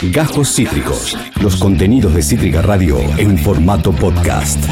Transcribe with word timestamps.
Gajos 0.00 0.54
Cítricos. 0.54 1.18
Los 1.42 1.56
contenidos 1.56 2.14
de 2.14 2.22
Cítrica 2.22 2.62
Radio 2.62 2.98
en 3.16 3.36
formato 3.36 3.90
podcast. 3.90 4.64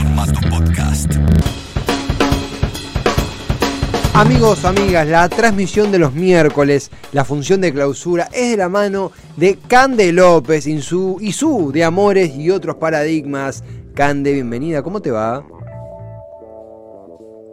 Amigos, 4.14 4.64
amigas, 4.64 5.08
la 5.08 5.28
transmisión 5.28 5.90
de 5.90 5.98
los 5.98 6.14
miércoles, 6.14 6.92
la 7.10 7.24
función 7.24 7.60
de 7.60 7.72
clausura, 7.72 8.28
es 8.32 8.52
de 8.52 8.56
la 8.56 8.68
mano 8.68 9.10
de 9.36 9.58
Cande 9.66 10.12
López 10.12 10.68
y 10.68 10.80
su, 10.80 11.18
y 11.20 11.32
su 11.32 11.72
de 11.72 11.82
Amores 11.82 12.36
y 12.36 12.50
otros 12.50 12.76
paradigmas. 12.76 13.64
Cande, 13.94 14.32
bienvenida, 14.32 14.84
¿cómo 14.84 15.02
te 15.02 15.10
va? 15.10 15.44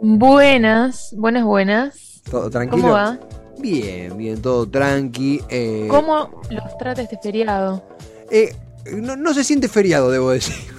Buenas, 0.00 1.12
buenas, 1.18 1.42
buenas. 1.42 2.22
¿Todo 2.30 2.48
tranquilo? 2.50 2.82
¿Cómo 2.82 2.94
va? 2.94 3.18
Bien, 3.58 4.16
bien, 4.16 4.40
todo 4.42 4.68
tranqui. 4.68 5.40
eh, 5.48 5.86
¿Cómo 5.90 6.42
los 6.50 6.78
trata 6.78 7.02
este 7.02 7.18
feriado? 7.22 7.82
eh, 8.30 8.54
no, 8.92 9.16
no 9.16 9.32
se 9.34 9.44
siente 9.44 9.68
feriado, 9.68 10.10
debo 10.10 10.30
decir. 10.30 10.54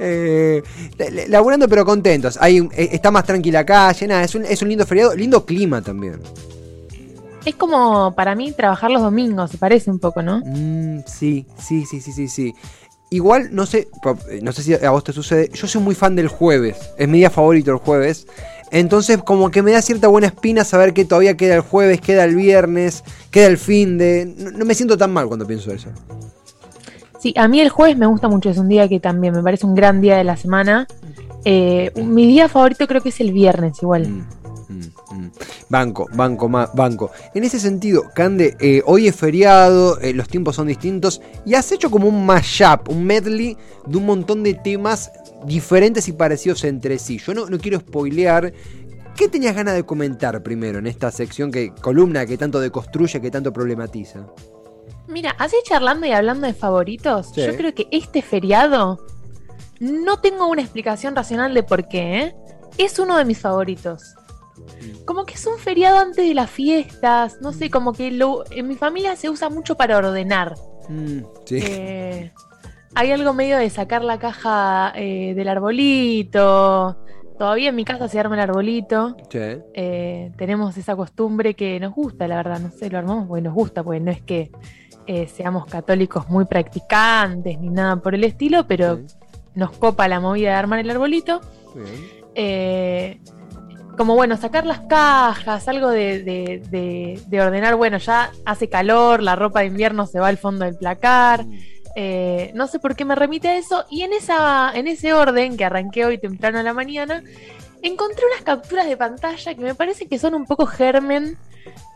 Eh, 0.00 0.62
la- 0.96 1.10
la- 1.10 1.26
laburando 1.28 1.68
pero 1.68 1.84
contentos. 1.84 2.38
Hay, 2.40 2.56
eh, 2.72 2.88
está 2.92 3.10
más 3.10 3.24
tranquila 3.24 3.66
calle, 3.66 4.06
nada, 4.06 4.24
es 4.24 4.34
un, 4.34 4.46
es 4.46 4.62
un 4.62 4.68
lindo 4.70 4.86
feriado, 4.86 5.14
lindo 5.14 5.44
clima 5.44 5.82
también. 5.82 6.20
Es 7.44 7.54
como 7.54 8.14
para 8.14 8.34
mí 8.34 8.52
trabajar 8.52 8.90
los 8.90 9.02
domingos, 9.02 9.50
se 9.50 9.58
parece 9.58 9.90
un 9.90 9.98
poco, 9.98 10.22
¿no? 10.22 10.40
Mm, 10.44 11.00
sí, 11.06 11.44
sí, 11.62 11.84
sí, 11.84 12.00
sí, 12.00 12.12
sí, 12.12 12.28
sí. 12.28 12.54
Igual, 13.10 13.48
no 13.54 13.66
sé, 13.66 13.88
no 14.42 14.52
sé 14.52 14.62
si 14.62 14.72
a 14.74 14.90
vos 14.90 15.04
te 15.04 15.12
sucede, 15.12 15.50
yo 15.52 15.66
soy 15.66 15.82
muy 15.82 15.94
fan 15.94 16.16
del 16.16 16.28
jueves, 16.28 16.76
es 16.96 17.06
mi 17.08 17.18
día 17.18 17.28
favorito 17.30 17.70
el 17.70 17.76
jueves. 17.78 18.26
Entonces, 18.70 19.18
como 19.18 19.50
que 19.50 19.62
me 19.62 19.72
da 19.72 19.82
cierta 19.82 20.08
buena 20.08 20.26
espina 20.28 20.64
saber 20.64 20.92
que 20.92 21.04
todavía 21.04 21.36
queda 21.36 21.54
el 21.54 21.60
jueves, 21.62 22.00
queda 22.00 22.24
el 22.24 22.34
viernes, 22.34 23.02
queda 23.30 23.46
el 23.46 23.58
fin 23.58 23.98
de... 23.98 24.32
No, 24.36 24.50
no 24.50 24.64
me 24.64 24.74
siento 24.74 24.96
tan 24.98 25.12
mal 25.12 25.26
cuando 25.26 25.46
pienso 25.46 25.72
eso. 25.72 25.88
Sí, 27.20 27.34
a 27.36 27.48
mí 27.48 27.60
el 27.60 27.68
jueves 27.68 27.96
me 27.96 28.06
gusta 28.06 28.28
mucho, 28.28 28.48
es 28.50 28.58
un 28.58 28.68
día 28.68 28.88
que 28.88 29.00
también 29.00 29.34
me 29.34 29.42
parece 29.42 29.66
un 29.66 29.74
gran 29.74 30.00
día 30.00 30.16
de 30.16 30.24
la 30.24 30.36
semana. 30.36 30.86
Eh, 31.44 31.90
mi 31.96 32.26
día 32.26 32.48
favorito 32.48 32.86
creo 32.86 33.00
que 33.00 33.08
es 33.08 33.20
el 33.20 33.32
viernes, 33.32 33.82
igual. 33.82 34.08
Mm, 34.08 34.26
mm, 34.68 35.14
mm. 35.16 35.30
Banco, 35.68 36.06
banco, 36.14 36.48
ma- 36.48 36.70
banco. 36.74 37.10
En 37.34 37.42
ese 37.42 37.58
sentido, 37.58 38.04
Cande, 38.14 38.56
eh, 38.60 38.82
hoy 38.86 39.08
es 39.08 39.16
feriado, 39.16 39.98
eh, 40.00 40.12
los 40.14 40.28
tiempos 40.28 40.56
son 40.56 40.68
distintos 40.68 41.20
y 41.44 41.54
has 41.54 41.72
hecho 41.72 41.90
como 41.90 42.08
un 42.08 42.24
mashup, 42.24 42.88
un 42.88 43.04
medley 43.04 43.56
de 43.86 43.96
un 43.96 44.06
montón 44.06 44.42
de 44.44 44.54
temas 44.54 45.10
diferentes 45.44 46.08
y 46.08 46.12
parecidos 46.12 46.64
entre 46.64 46.98
sí. 46.98 47.18
Yo 47.18 47.34
no, 47.34 47.46
no 47.46 47.58
quiero 47.58 47.80
spoilear. 47.80 48.52
¿Qué 49.16 49.28
tenías 49.28 49.54
ganas 49.56 49.74
de 49.74 49.84
comentar 49.84 50.42
primero 50.42 50.78
en 50.78 50.86
esta 50.86 51.10
sección 51.10 51.50
que 51.50 51.70
columna 51.80 52.24
que 52.26 52.38
tanto 52.38 52.60
deconstruye, 52.60 53.20
que 53.20 53.30
tanto 53.30 53.52
problematiza? 53.52 54.26
Mira, 55.08 55.34
así 55.38 55.56
charlando 55.64 56.06
y 56.06 56.12
hablando 56.12 56.46
de 56.46 56.54
favoritos, 56.54 57.30
Sí. 57.34 57.42
yo 57.44 57.56
creo 57.56 57.74
que 57.74 57.88
este 57.90 58.22
feriado 58.22 59.04
no 59.80 60.20
tengo 60.20 60.46
una 60.46 60.62
explicación 60.62 61.16
racional 61.16 61.54
de 61.54 61.62
por 61.62 61.88
qué, 61.88 62.20
¿eh? 62.22 62.36
Es 62.76 62.98
uno 62.98 63.16
de 63.16 63.24
mis 63.24 63.38
favoritos. 63.38 64.14
Como 65.04 65.24
que 65.24 65.34
es 65.34 65.46
un 65.46 65.58
feriado 65.58 65.98
antes 65.98 66.26
de 66.28 66.34
las 66.34 66.50
fiestas, 66.50 67.38
no 67.40 67.52
sé, 67.52 67.70
como 67.70 67.92
que 67.92 68.10
lo, 68.10 68.44
en 68.50 68.68
mi 68.68 68.74
familia 68.76 69.16
se 69.16 69.30
usa 69.30 69.48
mucho 69.48 69.76
para 69.76 69.96
ordenar. 69.98 70.54
Mm, 70.88 71.20
sí. 71.44 71.58
Eh, 71.62 72.32
hay 72.94 73.12
algo 73.12 73.32
medio 73.34 73.58
de 73.58 73.70
sacar 73.70 74.02
la 74.04 74.18
caja 74.18 74.92
eh, 74.96 75.34
del 75.34 75.48
arbolito. 75.48 76.96
Todavía 77.38 77.68
en 77.68 77.76
mi 77.76 77.84
casa 77.84 78.08
se 78.08 78.18
arma 78.18 78.34
el 78.34 78.40
arbolito. 78.42 79.16
Sí. 79.30 79.38
Eh, 79.74 80.32
tenemos 80.36 80.76
esa 80.76 80.96
costumbre 80.96 81.54
que 81.54 81.78
nos 81.78 81.92
gusta, 81.94 82.26
la 82.26 82.36
verdad. 82.36 82.58
No 82.58 82.70
sé, 82.70 82.90
lo 82.90 82.98
armamos 82.98 83.28
porque 83.28 83.42
nos 83.42 83.54
gusta, 83.54 83.82
porque 83.84 84.00
no 84.00 84.10
es 84.10 84.22
que 84.22 84.50
eh, 85.06 85.28
seamos 85.28 85.66
católicos 85.66 86.28
muy 86.28 86.44
practicantes 86.46 87.58
ni 87.60 87.68
nada 87.70 87.96
por 87.96 88.14
el 88.14 88.24
estilo, 88.24 88.66
pero 88.66 88.96
Sí. 88.96 89.04
nos 89.54 89.70
copa 89.72 90.08
la 90.08 90.18
movida 90.20 90.50
de 90.50 90.56
armar 90.56 90.80
el 90.80 90.90
arbolito. 90.90 91.40
Eh, 92.34 93.20
como 93.96 94.14
bueno, 94.14 94.36
sacar 94.36 94.64
las 94.64 94.80
cajas, 94.82 95.66
algo 95.66 95.88
de, 95.90 96.22
de- 96.22 96.62
de- 96.70 97.20
de 97.26 97.40
ordenar, 97.42 97.74
bueno, 97.76 97.98
ya 97.98 98.30
hace 98.44 98.68
calor, 98.68 99.22
la 99.22 99.34
ropa 99.34 99.60
de 99.60 99.66
invierno 99.66 100.06
se 100.06 100.20
va 100.20 100.28
al 100.28 100.38
fondo 100.38 100.64
del 100.64 100.76
placar. 100.76 101.44
Eh, 102.00 102.52
no 102.54 102.68
sé 102.68 102.78
por 102.78 102.94
qué 102.94 103.04
me 103.04 103.16
remite 103.16 103.48
a 103.48 103.58
eso. 103.58 103.84
Y 103.90 104.02
en, 104.02 104.12
esa, 104.12 104.70
en 104.72 104.86
ese 104.86 105.12
orden 105.14 105.56
que 105.56 105.64
arranqué 105.64 106.04
hoy 106.04 106.16
temprano 106.16 106.60
a 106.60 106.62
la 106.62 106.72
mañana, 106.72 107.24
encontré 107.82 108.24
unas 108.32 108.44
capturas 108.44 108.86
de 108.86 108.96
pantalla 108.96 109.52
que 109.52 109.60
me 109.60 109.74
parece 109.74 110.06
que 110.06 110.16
son 110.16 110.36
un 110.36 110.46
poco 110.46 110.64
germen 110.64 111.36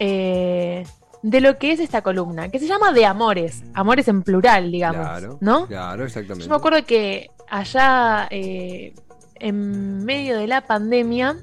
eh, 0.01 0.85
de 1.23 1.41
lo 1.41 1.57
que 1.57 1.71
es 1.71 1.79
esta 1.79 2.03
columna, 2.03 2.49
que 2.49 2.59
se 2.59 2.67
llama 2.67 2.91
De 2.91 3.07
Amores. 3.07 3.63
Amores 3.75 4.09
en 4.09 4.25
plural, 4.25 4.73
digamos. 4.73 5.07
Claro, 5.07 5.39
¿No? 5.41 5.69
claro, 5.69 6.05
exactamente. 6.05 6.47
Yo 6.47 6.51
me 6.51 6.57
acuerdo 6.57 6.85
que 6.85 7.31
allá 7.49 8.27
eh, 8.31 8.97
en 9.37 10.05
medio 10.05 10.37
de 10.37 10.49
la 10.49 10.63
pandemia 10.63 11.37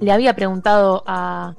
le 0.00 0.12
había 0.12 0.34
preguntado 0.34 1.02
a, 1.06 1.54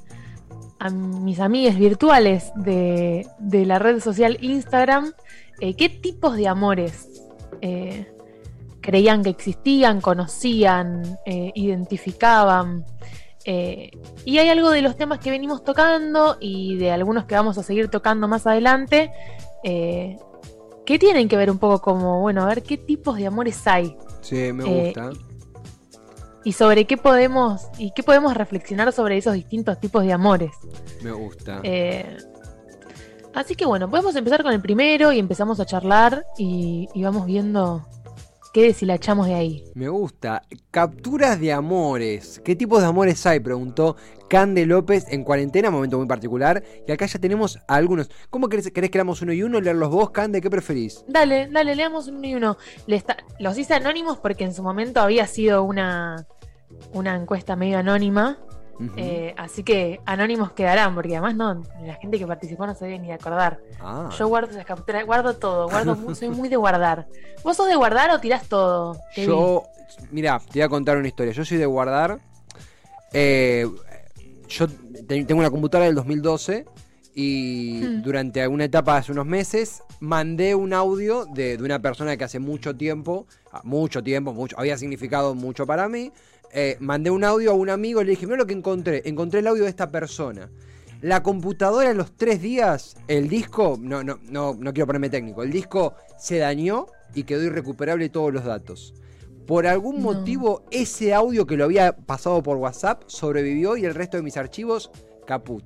a 0.77 0.89
mis 0.91 1.39
amigas 1.39 1.79
virtuales 1.79 2.51
de, 2.57 3.25
de 3.39 3.65
la 3.65 3.79
red 3.79 3.99
social 4.01 4.37
Instagram 4.39 5.13
eh, 5.61 5.75
qué 5.75 5.89
tipos 5.89 6.35
de 6.35 6.47
amores 6.47 7.07
eh, 7.61 8.11
creían 8.81 9.23
que 9.23 9.29
existían, 9.29 10.01
conocían, 10.01 11.19
eh, 11.25 11.51
identificaban. 11.53 12.83
Y 13.45 14.37
hay 14.37 14.49
algo 14.49 14.69
de 14.71 14.81
los 14.81 14.95
temas 14.97 15.19
que 15.19 15.31
venimos 15.31 15.63
tocando 15.63 16.37
y 16.39 16.77
de 16.77 16.91
algunos 16.91 17.25
que 17.25 17.35
vamos 17.35 17.57
a 17.57 17.63
seguir 17.63 17.87
tocando 17.89 18.27
más 18.27 18.45
adelante, 18.45 19.11
que 19.63 20.99
tienen 20.99 21.27
que 21.27 21.37
ver 21.37 21.49
un 21.49 21.57
poco 21.57 21.81
como, 21.81 22.21
bueno, 22.21 22.43
a 22.43 22.45
ver 22.45 22.61
qué 22.61 22.77
tipos 22.77 23.17
de 23.17 23.25
amores 23.27 23.65
hay 23.65 23.97
Sí, 24.21 24.53
me 24.53 24.63
gusta. 24.63 25.09
y 26.43 26.53
sobre 26.53 26.85
qué 26.85 26.97
podemos 26.97 27.63
y 27.79 27.91
qué 27.95 28.03
podemos 28.03 28.35
reflexionar 28.35 28.91
sobre 28.93 29.17
esos 29.17 29.33
distintos 29.33 29.79
tipos 29.79 30.03
de 30.03 30.13
amores. 30.13 30.51
Me 31.01 31.11
gusta. 31.11 31.61
Así 33.33 33.55
que 33.55 33.65
bueno, 33.65 33.89
podemos 33.89 34.15
empezar 34.15 34.43
con 34.43 34.51
el 34.53 34.61
primero 34.61 35.11
y 35.11 35.19
empezamos 35.19 35.59
a 35.59 35.65
charlar 35.65 36.25
y, 36.37 36.87
y 36.93 37.03
vamos 37.03 37.25
viendo 37.25 37.85
qué 38.53 38.63
deshilachamos 38.63 39.27
de 39.27 39.33
ahí. 39.35 39.63
Me 39.73 39.87
gusta. 39.87 40.41
Capturas 40.69 41.39
de 41.39 41.53
amores. 41.53 42.41
¿Qué 42.43 42.55
tipos 42.55 42.81
de 42.81 42.87
amores 42.87 43.25
hay? 43.25 43.39
Preguntó 43.39 43.95
Cande 44.29 44.65
López 44.65 45.05
en 45.09 45.23
cuarentena, 45.23 45.71
momento 45.71 45.97
muy 45.97 46.07
particular. 46.07 46.61
Y 46.85 46.91
acá 46.91 47.05
ya 47.05 47.19
tenemos 47.19 47.57
a 47.69 47.75
algunos. 47.75 48.09
¿Cómo 48.29 48.49
querés, 48.49 48.69
querés 48.71 48.89
que 48.91 48.97
leamos 48.97 49.21
uno 49.21 49.31
y 49.31 49.43
uno? 49.43 49.61
¿Leerlos 49.61 49.89
vos, 49.89 50.09
Cande? 50.11 50.41
¿Qué 50.41 50.49
preferís? 50.49 51.05
Dale, 51.07 51.47
dale, 51.49 51.73
leamos 51.75 52.07
uno 52.09 52.27
y 52.27 52.35
uno. 52.35 52.57
Está- 52.87 53.17
los 53.39 53.57
hice 53.57 53.73
anónimos 53.75 54.17
porque 54.19 54.43
en 54.43 54.53
su 54.53 54.61
momento 54.63 54.99
había 54.99 55.25
sido 55.27 55.63
una, 55.63 56.27
una 56.93 57.15
encuesta 57.15 57.55
medio 57.55 57.77
anónima. 57.77 58.39
Eh, 58.97 59.33
así 59.37 59.63
que 59.63 59.99
anónimos 60.05 60.51
quedarán, 60.53 60.95
porque 60.95 61.15
además 61.15 61.35
no, 61.35 61.63
la 61.85 61.95
gente 61.95 62.17
que 62.19 62.25
participó 62.27 62.65
no 62.65 62.73
se 62.75 62.85
debe 62.85 62.99
ni 62.99 63.11
acordar. 63.11 63.59
Ah, 63.79 64.09
Yo 64.17 64.27
guardo 64.27 64.55
las 64.55 64.65
capturas, 64.65 65.05
guardo 65.05 65.35
todo, 65.35 65.69
guardo 65.69 66.15
soy 66.15 66.29
muy 66.29 66.49
de 66.49 66.55
guardar. 66.55 67.07
¿Vos 67.43 67.57
sos 67.57 67.67
de 67.67 67.75
guardar 67.75 68.09
o 68.11 68.19
tirás 68.19 68.47
todo? 68.47 68.97
Yo, 69.15 69.63
mira, 70.11 70.39
te 70.39 70.59
voy 70.59 70.61
a 70.63 70.69
contar 70.69 70.97
una 70.97 71.07
historia. 71.07 71.33
Yo 71.33 71.45
soy 71.45 71.57
de 71.57 71.65
guardar. 71.65 72.19
Eh, 73.13 73.67
yo 74.47 74.67
te- 74.67 75.23
tengo 75.25 75.39
una 75.39 75.49
computadora 75.49 75.85
del 75.85 75.95
2012 75.95 76.65
y 77.13 77.81
Hmm. 77.83 78.01
durante 78.03 78.47
una 78.47 78.65
etapa 78.65 78.97
hace 78.97 79.11
unos 79.11 79.25
meses 79.25 79.83
mandé 79.99 80.55
un 80.55 80.73
audio 80.73 81.25
de, 81.25 81.57
de 81.57 81.63
una 81.63 81.79
persona 81.79 82.15
que 82.15 82.23
hace 82.23 82.39
mucho 82.39 82.75
tiempo, 82.75 83.27
ah, 83.51 83.61
mucho 83.63 84.01
tiempo, 84.01 84.33
mucho, 84.33 84.57
había 84.57 84.77
significado 84.77 85.35
mucho 85.35 85.65
para 85.65 85.89
mí. 85.89 86.11
Eh, 86.53 86.77
mandé 86.79 87.09
un 87.11 87.23
audio 87.23 87.51
a 87.51 87.53
un 87.53 87.69
amigo 87.69 88.01
y 88.01 88.05
le 88.05 88.11
dije, 88.11 88.25
mira 88.25 88.37
lo 88.37 88.45
que 88.47 88.53
encontré. 88.53 89.01
Encontré 89.05 89.39
el 89.39 89.47
audio 89.47 89.63
de 89.63 89.69
esta 89.69 89.89
persona. 89.91 90.49
La 91.01 91.23
computadora 91.23 91.89
en 91.89 91.97
los 91.97 92.15
tres 92.15 92.41
días, 92.41 92.95
el 93.07 93.27
disco, 93.27 93.77
no, 93.81 94.03
no, 94.03 94.19
no, 94.29 94.55
no 94.59 94.73
quiero 94.73 94.85
ponerme 94.87 95.09
técnico, 95.09 95.41
el 95.41 95.51
disco 95.51 95.95
se 96.19 96.37
dañó 96.37 96.85
y 97.15 97.23
quedó 97.23 97.41
irrecuperable 97.43 98.09
todos 98.09 98.31
los 98.31 98.45
datos. 98.45 98.93
Por 99.47 99.65
algún 99.65 99.95
No. 99.97 100.13
motivo, 100.13 100.63
ese 100.69 101.13
audio 101.13 101.47
que 101.47 101.57
lo 101.57 101.63
había 101.65 101.93
pasado 101.97 102.43
por 102.43 102.57
WhatsApp 102.57 103.03
sobrevivió 103.07 103.75
y 103.77 103.85
el 103.85 103.95
resto 103.95 104.17
de 104.17 104.23
mis 104.23 104.37
archivos, 104.37 104.91
caput. 105.25 105.63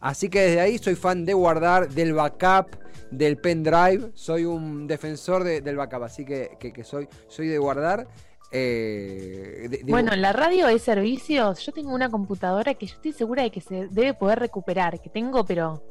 Así 0.00 0.28
que 0.28 0.40
desde 0.42 0.60
ahí 0.60 0.76
soy 0.76 0.94
fan 0.96 1.24
de 1.24 1.32
guardar, 1.32 1.88
del 1.88 2.12
backup, 2.12 2.76
del 3.10 3.38
pendrive. 3.38 4.10
Soy 4.12 4.44
un 4.44 4.86
defensor 4.86 5.44
de- 5.44 5.62
del 5.62 5.76
backup, 5.76 6.02
así 6.02 6.26
que, 6.26 6.50
que- 6.60 6.72
que 6.74 6.84
soy, 6.84 7.08
soy 7.28 7.48
de 7.48 7.56
guardar. 7.58 8.06
Eh, 8.54 9.66
de- 9.68 9.78
de- 9.78 9.90
Bueno, 9.90 10.12
en 10.12 10.22
la 10.22 10.32
radio 10.32 10.68
de 10.68 10.78
servicios, 10.78 11.58
yo 11.66 11.72
tengo 11.72 11.92
una 11.94 12.08
computadora 12.08 12.74
que 12.74 12.86
yo 12.86 12.94
estoy 12.94 13.12
segura 13.12 13.42
de 13.42 13.50
que 13.50 13.60
se 13.60 13.88
debe 13.88 14.14
poder 14.14 14.38
recuperar, 14.38 15.00
que 15.00 15.10
tengo, 15.10 15.44
pero 15.44 15.82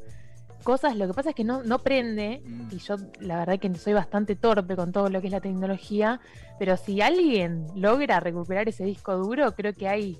cosas, 0.62 0.96
lo 0.96 1.06
que 1.06 1.12
pasa 1.12 1.30
es 1.30 1.34
que 1.36 1.44
no, 1.44 1.62
no 1.62 1.78
prende, 1.80 2.40
Mm. 2.44 2.68
y 2.72 2.78
yo 2.78 2.96
la 3.20 3.36
verdad 3.40 3.58
que 3.60 3.74
soy 3.74 3.92
bastante 3.92 4.34
torpe 4.34 4.76
con 4.76 4.92
todo 4.92 5.10
lo 5.10 5.20
que 5.20 5.26
es 5.26 5.32
la 5.32 5.40
tecnología, 5.42 6.20
pero 6.58 6.76
si 6.78 7.02
alguien 7.02 7.66
logra 7.74 8.18
recuperar 8.20 8.66
ese 8.68 8.84
disco 8.84 9.14
duro, 9.16 9.54
creo 9.54 9.74
que 9.74 9.88
hay, 9.88 10.18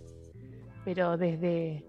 pero 0.84 1.16
desde 1.16 1.86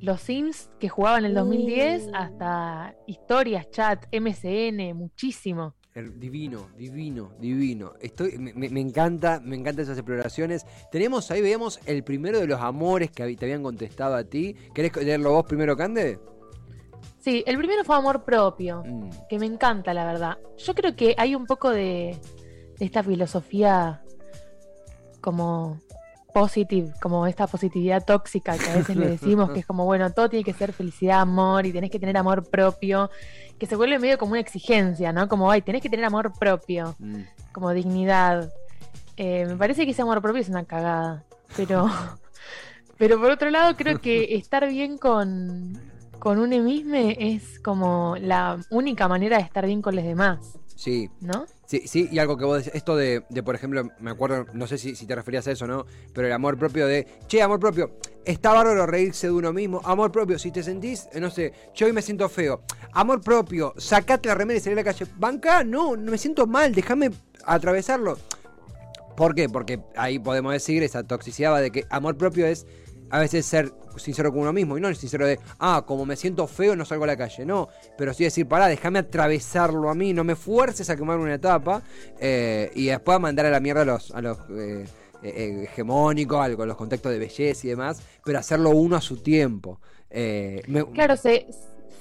los 0.00 0.20
Sims 0.20 0.70
que 0.78 0.88
jugaba 0.88 1.18
en 1.18 1.24
el 1.24 1.34
2010 1.34 2.06
Uh. 2.06 2.10
hasta 2.14 2.94
historias, 3.08 3.68
chat, 3.70 4.04
MSN, 4.12 4.94
muchísimo. 4.94 5.74
Divino, 5.94 6.70
divino, 6.78 7.32
divino. 7.38 7.92
Estoy, 8.00 8.38
me, 8.38 8.80
encanta, 8.80 9.40
me 9.44 9.56
encantan 9.56 9.84
esas 9.84 9.98
exploraciones. 9.98 10.64
Tenemos 10.90 11.30
ahí, 11.30 11.42
veíamos 11.42 11.80
el 11.84 12.02
primero 12.02 12.40
de 12.40 12.46
los 12.46 12.60
amores 12.60 13.10
que 13.10 13.36
te 13.36 13.44
habían 13.44 13.62
contestado 13.62 14.14
a 14.14 14.24
ti. 14.24 14.56
¿Querés 14.74 14.96
leerlo 14.96 15.32
vos 15.32 15.44
primero, 15.44 15.76
Cande? 15.76 16.18
Sí, 17.20 17.44
el 17.46 17.58
primero 17.58 17.84
fue 17.84 17.94
amor 17.96 18.24
propio, 18.24 18.82
Mm, 18.86 19.10
que 19.28 19.38
me 19.38 19.44
encanta, 19.44 19.92
la 19.92 20.06
verdad. 20.06 20.38
Yo 20.56 20.74
creo 20.74 20.96
que 20.96 21.14
hay 21.18 21.34
un 21.34 21.44
poco 21.44 21.68
de, 21.68 22.18
de 22.78 22.84
esta 22.84 23.02
filosofía 23.02 24.02
como 25.20 25.78
positive, 26.32 26.92
como 27.00 27.26
esta 27.26 27.46
positividad 27.46 28.04
tóxica 28.04 28.56
que 28.56 28.70
a 28.70 28.76
veces 28.76 28.96
le 28.96 29.08
decimos, 29.08 29.50
que 29.50 29.60
es 29.60 29.66
como, 29.66 29.84
bueno, 29.84 30.10
todo 30.12 30.28
tiene 30.28 30.44
que 30.44 30.52
ser 30.52 30.72
felicidad, 30.72 31.20
amor, 31.20 31.66
y 31.66 31.72
tenés 31.72 31.90
que 31.90 31.98
tener 31.98 32.16
amor 32.16 32.48
propio, 32.48 33.10
que 33.58 33.66
se 33.66 33.76
vuelve 33.76 33.98
medio 33.98 34.18
como 34.18 34.32
una 34.32 34.40
exigencia, 34.40 35.12
¿no? 35.12 35.28
Como, 35.28 35.50
ay, 35.50 35.62
tenés 35.62 35.82
que 35.82 35.88
tener 35.88 36.04
amor 36.04 36.32
propio, 36.38 36.94
mm. 36.98 37.20
como 37.52 37.72
dignidad. 37.72 38.52
Eh, 39.16 39.46
me 39.46 39.56
parece 39.56 39.84
que 39.84 39.92
ese 39.92 40.02
amor 40.02 40.20
propio 40.22 40.40
es 40.40 40.48
una 40.48 40.64
cagada, 40.64 41.24
pero, 41.56 41.88
pero 42.98 43.20
por 43.20 43.30
otro 43.30 43.50
lado 43.50 43.76
creo 43.76 44.00
que 44.00 44.34
estar 44.36 44.68
bien 44.68 44.98
con, 44.98 45.80
con 46.18 46.38
uno 46.38 46.58
mismo 46.62 46.94
es 46.94 47.60
como 47.60 48.16
la 48.18 48.58
única 48.70 49.08
manera 49.08 49.36
de 49.36 49.44
estar 49.44 49.66
bien 49.66 49.82
con 49.82 49.96
los 49.96 50.04
demás, 50.04 50.58
Sí, 50.82 51.08
¿no? 51.20 51.46
Sí, 51.72 51.82
sí, 51.86 52.08
y 52.12 52.18
algo 52.18 52.36
que 52.36 52.44
vos 52.44 52.58
decís, 52.58 52.74
esto 52.74 52.96
de, 52.96 53.22
por 53.42 53.54
ejemplo, 53.54 53.90
me 53.98 54.10
acuerdo, 54.10 54.44
no 54.52 54.66
sé 54.66 54.76
si, 54.76 54.94
te 55.06 55.14
referías 55.14 55.46
a 55.46 55.52
eso 55.52 55.66
no, 55.66 55.86
pero 56.12 56.26
el 56.26 56.32
amor 56.34 56.58
propio 56.58 56.86
de, 56.86 57.06
che, 57.28 57.40
amor 57.40 57.60
propio, 57.60 57.96
está 58.26 58.52
bárbaro 58.52 58.84
reírse 58.84 59.28
de 59.28 59.32
uno 59.32 59.54
mismo, 59.54 59.80
amor 59.84 60.12
propio, 60.12 60.38
si 60.38 60.50
te 60.50 60.62
sentís, 60.62 61.08
eh, 61.12 61.20
no 61.20 61.30
sé, 61.30 61.52
yo 61.74 61.86
hoy 61.86 61.94
me 61.94 62.02
siento 62.02 62.28
feo, 62.28 62.60
amor 62.92 63.22
propio, 63.22 63.72
sacate 63.78 64.28
la 64.28 64.34
remera 64.34 64.58
y 64.58 64.60
salí 64.60 64.74
a 64.74 64.76
la 64.76 64.84
calle, 64.84 65.06
banca, 65.16 65.64
no, 65.64 65.96
no 65.96 66.10
me 66.10 66.18
siento 66.18 66.46
mal, 66.46 66.74
déjame 66.74 67.10
atravesarlo. 67.46 68.18
¿Por 69.16 69.34
qué? 69.34 69.48
Porque 69.48 69.80
ahí 69.96 70.18
podemos 70.18 70.52
decir, 70.52 70.82
esa 70.82 71.04
toxicidad 71.04 71.58
de 71.60 71.70
que 71.70 71.86
amor 71.88 72.18
propio 72.18 72.46
es 72.46 72.66
a 73.12 73.18
veces 73.20 73.44
ser 73.46 73.72
sincero 73.96 74.30
con 74.32 74.40
uno 74.40 74.52
mismo 74.54 74.76
y 74.76 74.80
no 74.80 74.88
el 74.88 74.96
sincero 74.96 75.26
de, 75.26 75.38
ah, 75.58 75.84
como 75.86 76.06
me 76.06 76.16
siento 76.16 76.46
feo 76.46 76.74
no 76.74 76.84
salgo 76.86 77.04
a 77.04 77.08
la 77.08 77.16
calle, 77.16 77.44
no, 77.44 77.68
pero 77.98 78.14
sí 78.14 78.24
decir, 78.24 78.48
pará, 78.48 78.66
déjame 78.68 79.00
atravesarlo 79.00 79.90
a 79.90 79.94
mí, 79.94 80.14
no 80.14 80.24
me 80.24 80.34
fuerces 80.34 80.88
a 80.88 80.96
quemar 80.96 81.18
una 81.18 81.34
etapa 81.34 81.82
eh, 82.18 82.70
y 82.74 82.86
después 82.86 83.16
a 83.16 83.18
mandar 83.18 83.44
a 83.46 83.50
la 83.50 83.60
mierda 83.60 83.82
a 83.82 83.84
los, 83.84 84.10
a 84.12 84.22
los 84.22 84.38
eh, 84.50 84.86
eh, 85.22 85.64
hegemónicos, 85.64 86.40
a 86.40 86.48
los 86.48 86.76
contextos 86.76 87.12
de 87.12 87.18
belleza 87.18 87.66
y 87.66 87.70
demás, 87.70 88.02
pero 88.24 88.38
hacerlo 88.38 88.70
uno 88.70 88.96
a 88.96 89.00
su 89.02 89.18
tiempo. 89.18 89.78
Eh, 90.10 90.62
me- 90.66 90.84
Claro, 90.92 91.16
se, 91.18 91.46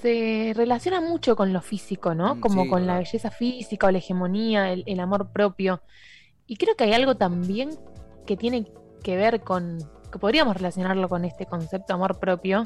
se 0.01 0.53
relaciona 0.55 1.01
mucho 1.01 1.35
con 1.35 1.51
lo 1.51 1.61
físico, 1.61 2.15
¿no? 2.15 2.35
Mm, 2.35 2.39
Como 2.39 2.63
sí, 2.63 2.69
con 2.69 2.87
la 2.87 2.97
belleza 2.99 3.31
física 3.31 3.87
o 3.87 3.91
la 3.91 3.97
hegemonía, 3.97 4.71
el, 4.71 4.83
el 4.87 4.99
amor 5.01 5.29
propio. 5.31 5.81
Y 6.47 6.55
creo 6.55 6.75
que 6.75 6.85
hay 6.85 6.93
algo 6.93 7.15
también 7.15 7.69
que 8.25 8.37
tiene 8.37 8.71
que 9.03 9.15
ver 9.17 9.41
con, 9.41 9.77
que 10.11 10.19
podríamos 10.19 10.55
relacionarlo 10.55 11.09
con 11.09 11.25
este 11.25 11.45
concepto 11.45 11.87
de 11.87 11.93
amor 11.93 12.19
propio, 12.19 12.65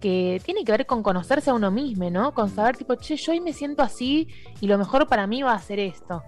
que 0.00 0.40
tiene 0.44 0.64
que 0.64 0.72
ver 0.72 0.86
con 0.86 1.02
conocerse 1.02 1.50
a 1.50 1.54
uno 1.54 1.70
mismo, 1.70 2.08
¿no? 2.10 2.32
Con 2.32 2.48
saber, 2.50 2.76
tipo, 2.76 2.94
che, 2.94 3.16
yo 3.16 3.32
hoy 3.32 3.40
me 3.40 3.52
siento 3.52 3.82
así 3.82 4.28
y 4.60 4.66
lo 4.66 4.78
mejor 4.78 5.06
para 5.08 5.26
mí 5.26 5.42
va 5.42 5.52
a 5.52 5.58
ser 5.60 5.78
esto. 5.78 6.22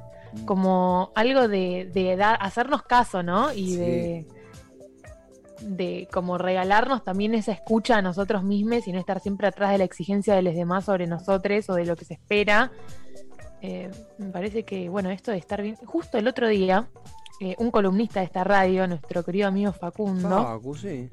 Como 0.44 1.10
algo 1.14 1.48
de, 1.48 1.90
de 1.92 2.16
dar, 2.16 2.38
hacernos 2.40 2.82
caso, 2.82 3.22
¿no? 3.22 3.52
Y 3.52 3.70
Sí. 3.72 3.76
de, 3.76 4.26
de 5.62 6.08
como 6.12 6.38
regalarnos 6.38 7.04
también 7.04 7.34
esa 7.34 7.52
escucha 7.52 7.96
a 7.96 8.02
nosotros 8.02 8.42
mismos 8.42 8.86
y 8.88 8.92
no 8.92 8.98
estar 8.98 9.20
siempre 9.20 9.46
atrás 9.46 9.70
de 9.72 9.78
la 9.78 9.84
exigencia 9.84 10.34
de 10.34 10.42
los 10.42 10.54
demás 10.54 10.84
sobre 10.86 11.06
nosotros 11.06 11.70
o 11.70 11.74
de 11.74 11.84
lo 11.86 11.96
que 11.96 12.04
se 12.04 12.14
espera. 12.14 12.72
Eh, 13.60 13.90
me 14.18 14.30
parece 14.30 14.64
que, 14.64 14.88
bueno, 14.88 15.10
esto 15.10 15.30
de 15.30 15.38
estar 15.38 15.62
bien. 15.62 15.76
Justo 15.76 16.18
el 16.18 16.26
otro 16.26 16.48
día, 16.48 16.88
eh, 17.44 17.56
un 17.58 17.70
columnista 17.70 18.20
de 18.20 18.26
esta 18.26 18.44
radio, 18.44 18.86
nuestro 18.86 19.24
querido 19.24 19.48
amigo 19.48 19.72
Facundo, 19.72 20.28
Facu, 20.28 20.74
sí, 20.76 21.10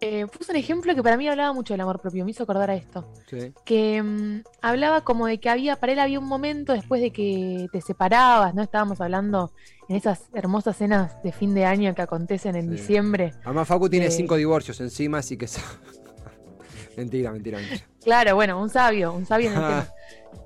eh, 0.00 0.26
puso 0.26 0.50
un 0.52 0.56
ejemplo 0.58 0.94
que 0.94 1.02
para 1.02 1.16
mí 1.16 1.26
hablaba 1.28 1.52
mucho 1.52 1.72
del 1.72 1.80
amor 1.80 2.00
propio, 2.00 2.24
me 2.24 2.32
hizo 2.32 2.42
acordar 2.42 2.68
a 2.70 2.74
esto. 2.74 3.08
sí. 3.30 3.52
Que 3.64 4.02
mm, 4.02 4.42
hablaba 4.60 5.02
como 5.02 5.26
de 5.26 5.38
que 5.38 5.48
había, 5.48 5.76
para 5.76 5.92
él 5.92 5.98
había 6.00 6.18
un 6.18 6.26
momento 6.26 6.72
después 6.72 7.00
de 7.00 7.10
que 7.12 7.68
te 7.72 7.80
separabas, 7.80 8.54
¿no? 8.54 8.62
Estábamos 8.62 9.00
hablando 9.00 9.52
en 9.88 9.96
esas 9.96 10.24
hermosas 10.34 10.76
cenas 10.76 11.22
de 11.22 11.32
fin 11.32 11.54
de 11.54 11.64
año 11.64 11.94
que 11.94 12.02
acontecen 12.02 12.56
en 12.56 12.64
Sí. 12.64 12.70
diciembre. 12.76 13.32
Además 13.44 13.68
Facu 13.68 13.88
tiene 13.88 14.06
Eh. 14.06 14.10
cinco 14.10 14.34
divorcios 14.36 14.78
encima, 14.80 15.18
así 15.18 15.36
que... 15.38 15.46
mentira, 16.96 17.30
mentira, 17.32 17.58
mentira. 17.58 17.84
Claro, 18.02 18.34
bueno, 18.34 18.60
un 18.60 18.68
sabio, 18.68 19.12
un 19.14 19.24
sabio 19.24 19.50
en 19.50 19.56
el 19.56 19.60
tema. 19.68 19.88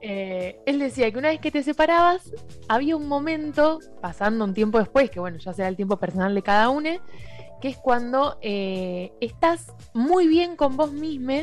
Eh, 0.00 0.60
él 0.66 0.78
decía 0.78 1.10
que 1.10 1.18
una 1.18 1.28
vez 1.28 1.40
que 1.40 1.50
te 1.50 1.62
separabas, 1.62 2.32
había 2.68 2.96
un 2.96 3.08
momento, 3.08 3.80
pasando 4.00 4.44
un 4.44 4.54
tiempo 4.54 4.78
después, 4.78 5.10
que 5.10 5.20
bueno, 5.20 5.38
ya 5.38 5.52
será 5.52 5.68
el 5.68 5.76
tiempo 5.76 5.96
personal 5.98 6.34
de 6.34 6.42
cada 6.42 6.68
uno, 6.68 6.90
que 7.60 7.68
es 7.68 7.76
cuando 7.76 8.38
eh, 8.40 9.12
estás 9.20 9.74
muy 9.94 10.28
bien 10.28 10.56
con 10.56 10.76
vos 10.76 10.92
mismo, 10.92 11.34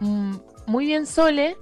mm, 0.00 0.34
muy 0.66 0.86
bien 0.86 1.06
sole, 1.06 1.56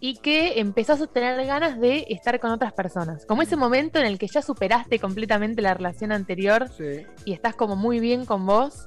y 0.00 0.16
que 0.18 0.60
empezás 0.60 1.00
a 1.00 1.06
tener 1.08 1.44
ganas 1.46 1.80
de 1.80 2.06
estar 2.08 2.38
con 2.38 2.50
otras 2.52 2.72
personas. 2.72 3.26
Como 3.26 3.42
ese 3.42 3.56
momento 3.56 3.98
en 3.98 4.06
el 4.06 4.18
que 4.18 4.28
ya 4.28 4.42
superaste 4.42 4.98
completamente 5.00 5.60
la 5.60 5.74
relación 5.74 6.12
anterior 6.12 6.68
Sí. 6.76 7.04
y 7.24 7.32
estás 7.32 7.56
como 7.56 7.74
muy 7.74 7.98
bien 7.98 8.24
con 8.24 8.46
vos, 8.46 8.86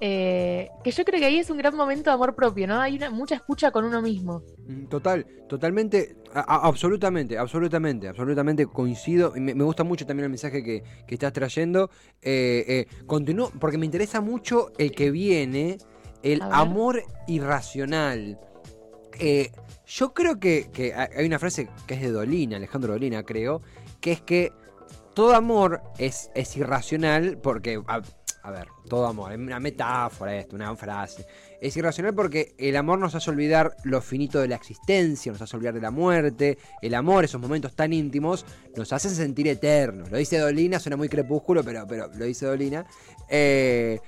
eh, 0.00 0.68
que 0.82 0.90
yo 0.90 1.04
creo 1.04 1.20
que 1.20 1.26
ahí 1.26 1.38
es 1.38 1.50
un 1.50 1.58
gran 1.58 1.76
momento 1.76 2.10
de 2.10 2.14
amor 2.14 2.34
propio, 2.34 2.66
¿no? 2.66 2.80
Hay 2.80 2.96
una, 2.96 3.10
mucha 3.10 3.36
escucha 3.36 3.70
con 3.70 3.84
uno 3.84 4.02
mismo. 4.02 4.42
Mm, 4.66 4.86
Total, 4.86 5.24
totalmente, 5.48 6.16
a- 6.34 6.66
absolutamente, 6.66 7.38
absolutamente, 7.38 8.08
absolutamente 8.08 8.66
coincido. 8.66 9.32
Me, 9.36 9.54
me 9.54 9.64
gusta 9.64 9.84
mucho 9.84 10.06
también 10.06 10.24
el 10.24 10.30
mensaje 10.30 10.62
que, 10.64 10.82
que 11.06 11.14
estás 11.14 11.32
trayendo. 11.32 11.90
Eh, 12.20 12.64
eh, 12.66 12.86
continúo, 13.06 13.52
porque 13.60 13.78
me 13.78 13.86
interesa 13.86 14.20
mucho 14.20 14.72
el 14.78 14.90
que 14.92 15.10
viene, 15.12 15.78
el 16.22 16.42
amor 16.42 17.02
irracional. 17.28 18.38
Eh, 19.20 19.50
yo 19.88 20.12
creo 20.12 20.38
que, 20.38 20.70
que 20.72 20.94
hay 20.94 21.26
una 21.26 21.38
frase 21.38 21.68
que 21.86 21.94
es 21.94 22.02
de 22.02 22.10
Dolina, 22.10 22.56
Alejandro 22.56 22.92
Dolina, 22.92 23.22
creo, 23.22 23.62
que 24.00 24.12
es 24.12 24.20
que 24.20 24.52
todo 25.14 25.34
amor 25.34 25.82
es, 25.98 26.30
es 26.34 26.56
irracional 26.56 27.38
porque, 27.38 27.82
a, 27.88 28.02
a 28.42 28.50
ver, 28.50 28.68
todo 28.88 29.06
amor, 29.06 29.32
es 29.32 29.38
una 29.38 29.58
metáfora 29.58 30.36
esto, 30.36 30.56
una 30.56 30.76
frase. 30.76 31.26
Es 31.60 31.76
irracional 31.76 32.14
porque 32.14 32.54
el 32.58 32.76
amor 32.76 32.98
nos 32.98 33.14
hace 33.14 33.30
olvidar 33.30 33.76
lo 33.84 34.00
finito 34.00 34.40
de 34.40 34.48
la 34.48 34.56
existencia, 34.56 35.32
nos 35.32 35.40
hace 35.40 35.56
olvidar 35.56 35.74
de 35.74 35.80
la 35.80 35.90
muerte. 35.90 36.58
El 36.82 36.94
amor, 36.94 37.24
esos 37.24 37.40
momentos 37.40 37.74
tan 37.74 37.92
íntimos, 37.92 38.44
nos 38.76 38.92
hacen 38.92 39.10
sentir 39.10 39.48
eternos. 39.48 40.10
Lo 40.10 40.18
dice 40.18 40.38
Dolina, 40.38 40.78
suena 40.78 40.96
muy 40.96 41.08
crepúsculo, 41.08 41.64
pero, 41.64 41.86
pero 41.86 42.08
lo 42.14 42.24
dice 42.26 42.46
Dolina. 42.46 42.86
Eh, 43.28 43.98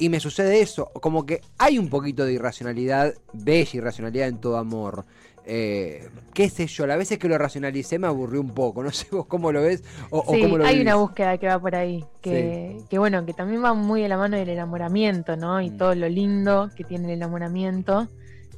y 0.00 0.08
me 0.08 0.18
sucede 0.18 0.62
eso, 0.62 0.90
como 0.94 1.26
que 1.26 1.42
hay 1.58 1.76
un 1.76 1.90
poquito 1.90 2.24
de 2.24 2.32
irracionalidad, 2.32 3.12
bella 3.34 3.70
irracionalidad 3.74 4.28
en 4.28 4.40
todo 4.40 4.56
amor. 4.56 5.04
Eh, 5.52 6.08
qué 6.32 6.48
sé 6.48 6.68
yo, 6.68 6.84
a 6.84 6.94
veces 6.96 7.18
que 7.18 7.26
lo 7.28 7.36
racionalicé 7.36 7.98
me 7.98 8.06
aburrió 8.06 8.40
un 8.40 8.50
poco, 8.54 8.82
no 8.84 8.92
sé 8.92 9.08
vos 9.10 9.26
cómo 9.26 9.50
lo 9.50 9.62
ves 9.62 9.82
o, 10.10 10.20
o 10.20 10.32
Sí, 10.32 10.42
cómo 10.42 10.58
lo 10.58 10.64
hay 10.64 10.74
vivís. 10.74 10.86
una 10.86 10.94
búsqueda 10.94 11.38
que 11.38 11.48
va 11.48 11.58
por 11.58 11.74
ahí, 11.74 12.04
que, 12.20 12.78
que 12.88 12.98
bueno, 13.00 13.26
que 13.26 13.32
también 13.34 13.62
va 13.64 13.74
muy 13.74 14.00
de 14.00 14.08
la 14.08 14.16
mano 14.16 14.36
del 14.36 14.48
enamoramiento, 14.48 15.36
¿no? 15.36 15.60
Y 15.60 15.70
Mm. 15.70 15.76
todo 15.76 15.94
lo 15.96 16.08
lindo 16.08 16.70
que 16.76 16.84
tiene 16.84 17.06
el 17.06 17.14
enamoramiento, 17.14 18.06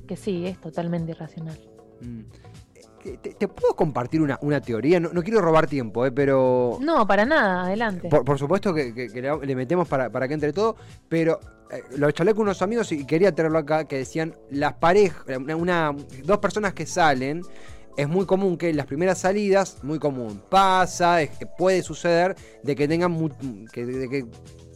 que 0.07 0.17
sí, 0.17 0.45
es 0.47 0.61
totalmente 0.61 1.13
irracional. 1.13 1.59
Mm. 2.03 2.21
¿Te, 3.03 3.17
te 3.35 3.49
puedo 3.49 3.75
compartir 3.75 4.21
una, 4.23 4.39
una 4.43 4.61
teoría? 4.61 5.01
No, 5.01 5.11
no 5.13 5.23
quiero 5.23 5.41
robar 5.41 5.67
tiempo, 5.67 6.07
eh, 6.07 6.13
pero... 6.13 6.79
No, 6.81 7.07
para 7.07 7.25
nada, 7.25 7.65
adelante. 7.65 8.09
Por, 8.09 8.25
por 8.25 8.39
supuesto 8.39 8.73
que, 8.73 8.95
que- 8.95 9.09
que 9.09 9.21
le, 9.23 9.37
le 9.45 9.57
metemos 9.57 9.89
para, 9.89 10.09
para 10.11 10.29
que 10.29 10.35
entre 10.35 10.53
todo, 10.53 10.77
pero 11.09 11.41
eh, 11.73 11.83
lo 11.97 12.11
charlé 12.13 12.33
con 12.35 12.43
unos 12.43 12.63
amigos 12.63 12.93
y 12.93 13.05
quería 13.05 13.35
tenerlo 13.35 13.59
acá, 13.59 13.85
que 13.87 13.99
decían, 13.99 14.35
las 14.51 14.75
parejas, 14.75 15.25
una, 15.37 15.57
una- 15.57 15.97
dos 16.25 16.39
personas 16.39 16.75
que 16.75 16.87
salen, 16.87 17.43
es 17.97 18.09
muy 18.09 18.25
común 18.25 18.57
que 18.57 18.71
en 18.71 18.77
las 18.77 18.87
primeras 18.87 19.19
salidas, 19.19 19.79
muy 19.83 19.99
común, 19.99 20.41
pasa, 20.49 21.21
es 21.23 21.31
que 21.31 21.45
puede 21.47 21.83
suceder 21.83 22.37
de 22.63 22.77
que 22.77 22.87
tengan, 22.87 23.11
mu- 23.11 23.31
que, 23.73 23.85
de 23.85 24.09
que 24.09 24.27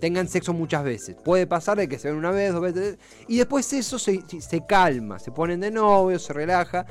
tengan 0.00 0.28
sexo 0.28 0.52
muchas 0.52 0.83
veces. 0.85 1.16
Puede 1.25 1.47
pasar 1.47 1.78
de 1.78 1.88
que 1.88 1.99
se 1.99 2.09
ven 2.09 2.18
una 2.18 2.30
vez, 2.33 2.52
dos 2.52 2.61
veces, 2.61 2.99
y 3.28 3.38
después 3.38 3.73
eso 3.73 3.99
se, 3.99 4.21
se 4.40 4.66
calma, 4.66 5.18
se 5.21 5.30
ponen 5.30 5.61
de 5.61 5.71
novio, 5.71 6.18
se 6.18 6.33
relaja. 6.33 6.85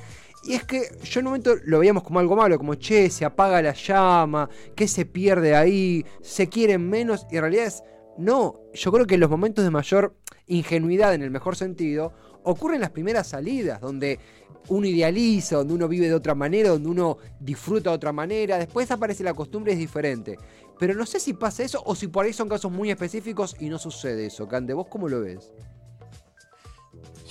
Y 0.45 0.53
es 0.53 0.63
que 0.63 0.83
yo 1.03 1.19
en 1.19 1.25
un 1.25 1.31
momento 1.31 1.55
lo 1.65 1.79
veíamos 1.79 2.03
como 2.03 2.19
algo 2.19 2.35
malo, 2.35 2.57
como 2.57 2.75
che, 2.75 3.09
se 3.09 3.25
apaga 3.25 3.61
la 3.63 3.73
llama, 3.73 4.47
que 4.75 4.87
se 4.87 5.05
pierde 5.05 5.55
ahí, 5.55 6.05
se 6.21 6.47
quieren 6.47 6.87
menos, 6.87 7.25
y 7.31 7.37
en 7.37 7.41
realidad 7.41 7.65
es, 7.65 7.83
no, 8.17 8.61
yo 8.73 8.91
creo 8.91 9.07
que 9.07 9.17
los 9.17 9.29
momentos 9.29 9.63
de 9.63 9.71
mayor 9.71 10.15
ingenuidad 10.45 11.15
en 11.15 11.23
el 11.23 11.31
mejor 11.31 11.55
sentido 11.55 12.13
ocurren 12.43 12.75
en 12.75 12.81
las 12.81 12.91
primeras 12.91 13.27
salidas, 13.27 13.81
donde 13.81 14.19
uno 14.67 14.85
idealiza, 14.85 15.57
donde 15.57 15.73
uno 15.73 15.87
vive 15.87 16.07
de 16.07 16.13
otra 16.13 16.35
manera, 16.35 16.69
donde 16.69 16.89
uno 16.89 17.17
disfruta 17.39 17.89
de 17.89 17.95
otra 17.95 18.11
manera, 18.11 18.59
después 18.59 18.91
aparece 18.91 19.23
la 19.23 19.33
costumbre, 19.33 19.73
es 19.73 19.79
diferente. 19.79 20.37
Pero 20.77 20.93
no 20.93 21.07
sé 21.07 21.19
si 21.19 21.33
pasa 21.33 21.63
eso 21.63 21.81
o 21.85 21.95
si 21.95 22.07
por 22.07 22.25
ahí 22.25 22.33
son 22.33 22.49
casos 22.49 22.71
muy 22.71 22.91
específicos 22.91 23.55
y 23.59 23.69
no 23.69 23.79
sucede 23.79 24.27
eso. 24.27 24.47
Cande, 24.47 24.73
¿vos 24.73 24.87
cómo 24.89 25.07
lo 25.07 25.21
ves? 25.21 25.51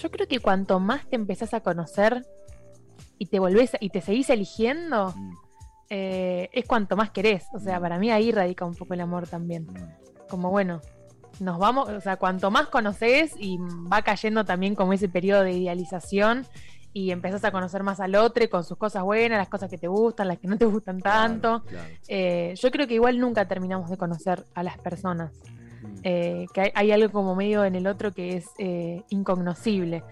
yo 0.05 0.11
creo 0.11 0.29
que 0.29 0.39
cuanto 0.39 0.81
más 0.81 1.09
te 1.09 1.17
empezás 1.17 1.55
a 1.55 1.61
conocer 1.61 2.27
y 3.25 3.27
te 3.27 3.39
volvés 3.39 3.73
y 3.81 3.89
te 3.89 4.03
seguís 4.03 4.29
eligiendo, 4.29 5.15
Mm, 5.17 5.31
eh, 5.89 6.51
es 6.53 6.67
cuanto 6.67 6.95
más 6.97 7.11
querés. 7.11 7.47
O 7.55 7.59
sea, 7.59 7.81
para 7.81 7.99
mí 7.99 8.11
ahí 8.11 8.33
radica 8.33 8.65
un 8.65 8.75
poco 8.75 8.95
el 8.95 9.01
amor 9.01 9.27
también. 9.27 9.65
mm. 9.65 10.29
Como 10.29 10.51
bueno, 10.51 10.81
nos 11.41 11.59
vamos, 11.59 11.89
o 11.89 12.01
sea, 12.01 12.17
cuanto 12.17 12.51
más 12.51 12.69
conoces 12.69 13.35
y 13.39 13.59
va 13.93 14.03
cayendo 14.03 14.45
también 14.45 14.75
como 14.75 14.93
ese 14.93 15.09
periodo 15.09 15.43
de 15.43 15.53
idealización 15.53 16.47
y 16.93 17.11
empezás 17.11 17.45
a 17.45 17.51
conocer 17.51 17.83
más 17.83 17.99
al 17.99 18.15
otro 18.15 18.49
con 18.51 18.63
sus 18.63 18.77
cosas 18.77 19.03
buenas, 19.03 19.39
las 19.39 19.49
cosas 19.49 19.71
que 19.71 19.79
te 19.79 19.89
gustan, 19.89 20.29
las 20.29 20.39
que 20.39 20.47
no 20.47 20.59
te 20.59 20.67
gustan 20.67 21.01
tanto. 21.01 21.63
Claro, 21.63 21.65
claro. 21.69 21.95
Eh, 22.09 22.55
yo 22.57 22.71
creo 22.71 22.87
que 22.87 22.95
igual 22.95 23.19
nunca 23.19 23.49
terminamos 23.49 23.89
de 23.91 23.97
conocer 23.97 24.45
a 24.55 24.63
las 24.63 24.79
personas. 24.79 25.33
Mm. 25.83 25.95
Eh, 26.03 26.47
que 26.53 26.61
hay, 26.61 26.71
hay 26.75 26.93
algo 26.93 27.11
como 27.11 27.35
medio 27.35 27.65
en 27.65 27.75
el 27.75 27.87
otro 27.87 28.13
que 28.13 28.37
es 28.37 28.47
eh, 28.59 29.03
incognoscible, 29.09 30.05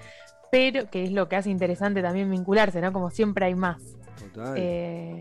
pero 0.53 0.91
que 0.91 1.03
es 1.05 1.13
lo 1.13 1.31
que 1.31 1.37
hace 1.37 1.49
interesante 1.49 2.03
también 2.03 2.31
vincularse, 2.31 2.83
¿no? 2.83 2.93
Como 2.93 3.09
siempre 3.11 3.47
hay 3.47 3.55
más, 3.55 3.83
Total. 4.19 4.53
eh, 4.59 5.19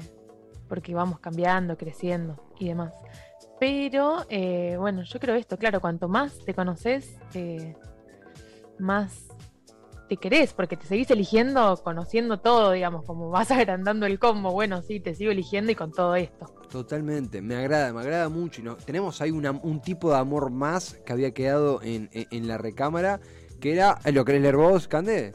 porque 0.68 0.94
vamos 0.94 1.20
cambiando, 1.22 1.78
creciendo 1.78 2.36
y 2.60 2.68
demás. 2.68 2.94
Pero 3.58 4.26
eh, 4.28 4.76
bueno, 4.78 5.04
yo 5.04 5.20
creo 5.22 5.36
esto, 5.36 5.56
claro, 5.58 5.80
cuanto 5.80 6.10
más 6.10 6.38
te 6.46 6.54
conoces, 6.54 7.16
eh, 7.34 7.78
más 8.78 9.28
te 10.10 10.18
querés, 10.18 10.52
porque 10.52 10.76
te 10.76 10.86
seguís 10.86 11.10
eligiendo, 11.12 11.78
conociendo 11.82 12.42
todo, 12.42 12.72
digamos, 12.72 13.06
como 13.06 13.30
vas 13.30 13.52
agrandando 13.52 14.06
el 14.08 14.20
combo, 14.20 14.52
bueno, 14.52 14.82
sí, 14.82 15.00
te 15.00 15.16
sigo 15.16 15.32
eligiendo 15.32 15.72
y 15.72 15.76
con 15.76 15.94
todo 15.94 16.16
esto. 16.16 16.48
Totalmente, 16.70 17.42
me 17.42 17.56
agrada, 17.56 17.94
me 17.94 18.02
agrada 18.02 18.28
mucho. 18.28 18.60
Y 18.60 18.66
no, 18.66 18.76
tenemos 18.76 19.22
ahí 19.22 19.32
una- 19.32 19.52
un 19.52 19.80
tipo 19.82 20.10
de 20.12 20.18
amor 20.18 20.52
más 20.52 20.96
que 21.06 21.14
había 21.14 21.32
quedado 21.34 21.82
en, 21.84 22.10
en- 22.12 22.28
en 22.32 22.48
la 22.50 22.58
recámara, 22.58 23.22
que 23.62 23.72
era, 23.72 23.98
¿lo 24.12 24.25
querés 24.25 24.41
leer 24.41 24.58
vos, 24.58 24.89
Cande? 24.89 25.34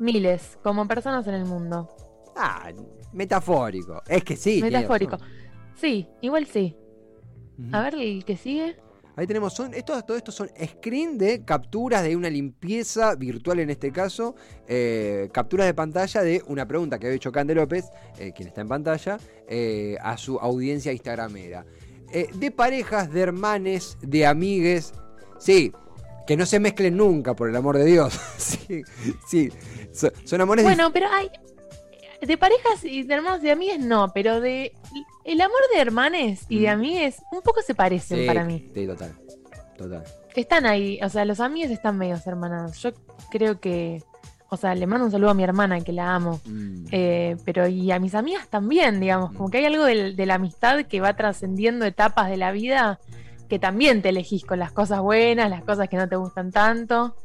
Miles, 0.00 0.58
como 0.64 0.88
personas 0.88 1.26
en 1.28 1.34
el 1.34 1.44
mundo. 1.44 1.88
Ah, 2.34 2.70
metafórico. 3.12 4.02
Es 4.08 4.24
que 4.24 4.36
sí. 4.36 4.60
Metafórico. 4.60 5.18
Sí, 5.76 6.08
igual 6.20 6.46
sí. 6.46 6.74
A 7.72 7.82
ver 7.82 7.94
el 7.94 8.24
que 8.24 8.36
sigue. 8.36 8.76
Ahí 9.16 9.26
tenemos, 9.26 9.52
son, 9.52 9.74
esto, 9.74 10.00
todo 10.02 10.16
esto 10.16 10.30
son 10.30 10.48
screen 10.64 11.18
de 11.18 11.44
capturas 11.44 12.04
de 12.04 12.14
una 12.14 12.30
limpieza 12.30 13.16
virtual 13.16 13.58
en 13.58 13.70
este 13.70 13.90
caso, 13.90 14.36
eh, 14.68 15.28
capturas 15.32 15.66
de 15.66 15.74
pantalla 15.74 16.22
de 16.22 16.40
una 16.46 16.68
pregunta 16.68 17.00
que 17.00 17.06
había 17.06 17.16
hecho 17.16 17.32
Cande 17.32 17.52
López, 17.56 17.86
eh, 18.20 18.32
quien 18.32 18.46
está 18.46 18.60
en 18.60 18.68
pantalla, 18.68 19.18
eh, 19.48 19.96
a 20.00 20.16
su 20.16 20.38
audiencia 20.38 20.92
instagramera. 20.92 21.66
De 22.34 22.50
parejas, 22.52 23.12
de 23.12 23.20
hermanes, 23.20 23.98
de 24.00 24.24
amigues, 24.24 24.94
sí, 25.38 25.72
que 26.28 26.36
no 26.36 26.44
se 26.46 26.60
mezclen 26.60 26.94
nunca, 26.96 27.34
por 27.34 27.48
el 27.48 27.56
amor 27.56 27.78
de 27.78 27.86
Dios. 27.86 28.12
sí, 28.36 28.82
sí, 29.26 29.50
so- 29.92 30.12
son 30.24 30.40
amores 30.42 30.62
Bueno, 30.62 30.92
pero 30.92 31.06
hay. 31.10 31.30
De 32.20 32.36
parejas 32.36 32.84
y 32.84 33.04
de 33.04 33.14
hermanos 33.14 33.40
y 33.40 33.46
de 33.46 33.52
amigas 33.52 33.78
no, 33.78 34.12
pero 34.12 34.40
de. 34.40 34.72
El 35.24 35.40
amor 35.40 35.58
de 35.74 35.80
hermanes 35.80 36.40
y 36.50 36.60
de 36.60 36.68
Mm. 36.68 36.70
amigues 36.72 37.16
un 37.32 37.40
poco 37.42 37.62
se 37.62 37.74
parecen 37.74 38.18
Sí, 38.20 38.26
para 38.26 38.44
mí. 38.44 38.70
Sí, 38.74 38.86
total, 38.86 39.12
total. 39.76 40.04
Están 40.36 40.66
ahí, 40.66 40.98
o 41.02 41.08
sea, 41.08 41.24
los 41.24 41.40
amigues 41.40 41.70
están 41.70 41.96
medio 41.96 42.16
hermanados. 42.26 42.76
Yo 42.82 42.90
creo 43.30 43.58
que. 43.58 44.02
O 44.50 44.56
sea, 44.56 44.74
le 44.74 44.86
mando 44.86 45.04
un 45.06 45.10
saludo 45.12 45.30
a 45.30 45.34
mi 45.34 45.44
hermana 45.44 45.80
que 45.82 45.92
la 45.92 46.14
amo. 46.14 46.40
Mm. 46.44 46.86
Eh, 46.90 47.36
pero 47.44 47.68
y 47.68 47.90
a 47.92 47.98
mis 47.98 48.14
amigas 48.14 48.48
también, 48.48 48.98
digamos, 49.00 49.32
como 49.32 49.48
que 49.50 49.58
hay 49.58 49.64
algo 49.66 49.84
del- 49.84 50.14
de, 50.16 50.26
la 50.26 50.34
amistad 50.34 50.84
que 50.86 51.00
va 51.00 51.14
trascendiendo 51.16 51.84
etapas 51.86 52.28
de 52.30 52.36
la 52.38 52.50
vida 52.52 52.98
que 53.48 53.58
también 53.58 54.02
te 54.02 54.10
elegís 54.10 54.44
con 54.44 54.58
las 54.58 54.72
cosas 54.72 55.00
buenas, 55.00 55.48
las 55.50 55.64
cosas 55.64 55.88
que 55.88 55.96
no 55.96 56.08
te 56.08 56.16
gustan 56.16 56.50
tanto. 56.52 57.16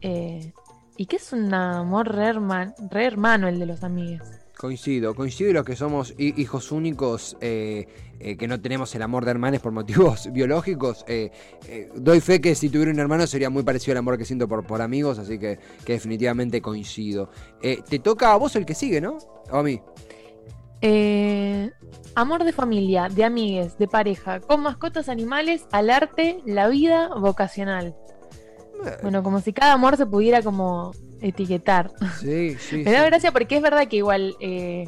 eh, 0.00 0.52
y 0.96 1.06
que 1.06 1.16
es 1.16 1.32
un 1.32 1.52
amor 1.54 2.14
re, 2.14 2.26
herman- 2.34 2.74
re 2.90 3.06
hermano 3.06 3.48
el 3.48 3.58
de 3.58 3.66
los 3.66 3.82
amigos. 3.82 4.26
Coincido, 4.58 5.14
coincido 5.14 5.50
y 5.50 5.52
los 5.54 5.64
que 5.64 5.74
somos 5.74 6.14
hi- 6.18 6.34
hijos 6.36 6.70
únicos, 6.70 7.36
eh, 7.40 7.86
eh, 8.20 8.36
que 8.36 8.46
no 8.46 8.60
tenemos 8.60 8.94
el 8.94 9.02
amor 9.02 9.24
de 9.24 9.30
hermanos 9.32 9.60
por 9.60 9.72
motivos 9.72 10.28
biológicos, 10.32 11.04
doy 11.96 12.20
fe 12.20 12.40
que 12.40 12.54
si 12.54 12.68
tuviera 12.68 12.92
un 12.92 12.98
hermano 13.00 13.26
sería 13.26 13.48
muy 13.50 13.62
parecido 13.62 13.92
al 13.92 13.98
amor 13.98 14.18
que 14.18 14.24
siento 14.24 14.46
por, 14.46 14.64
por 14.66 14.82
amigos, 14.82 15.18
así 15.18 15.38
que, 15.38 15.58
que 15.84 15.94
definitivamente 15.94 16.60
coincido. 16.60 17.30
Te 17.60 17.98
toca 17.98 18.32
a 18.32 18.36
vos 18.36 18.54
el 18.56 18.66
que 18.66 18.74
sigue, 18.74 19.00
¿no? 19.00 19.18
O 19.50 19.56
a 19.58 19.62
mí. 19.62 19.80
Eh, 20.82 21.70
amor 22.14 22.44
de 22.44 22.52
familia, 22.52 23.08
de 23.08 23.24
amigues, 23.24 23.78
de 23.78 23.88
pareja, 23.88 24.40
con 24.40 24.62
mascotas, 24.62 25.08
animales, 25.08 25.66
al 25.72 25.90
arte, 25.90 26.40
la 26.44 26.68
vida, 26.68 27.08
vocacional. 27.08 27.94
Bueno, 29.02 29.22
como 29.22 29.40
si 29.40 29.52
cada 29.52 29.74
amor 29.74 29.96
se 29.96 30.06
pudiera 30.06 30.42
como 30.42 30.92
etiquetar. 31.20 31.90
sí, 32.20 32.56
sí. 32.58 32.78
Me 32.78 32.90
da 32.92 33.04
sí. 33.04 33.06
gracia 33.06 33.32
porque 33.32 33.56
es 33.56 33.62
verdad 33.62 33.86
que 33.88 33.96
igual, 33.96 34.34
eh, 34.40 34.86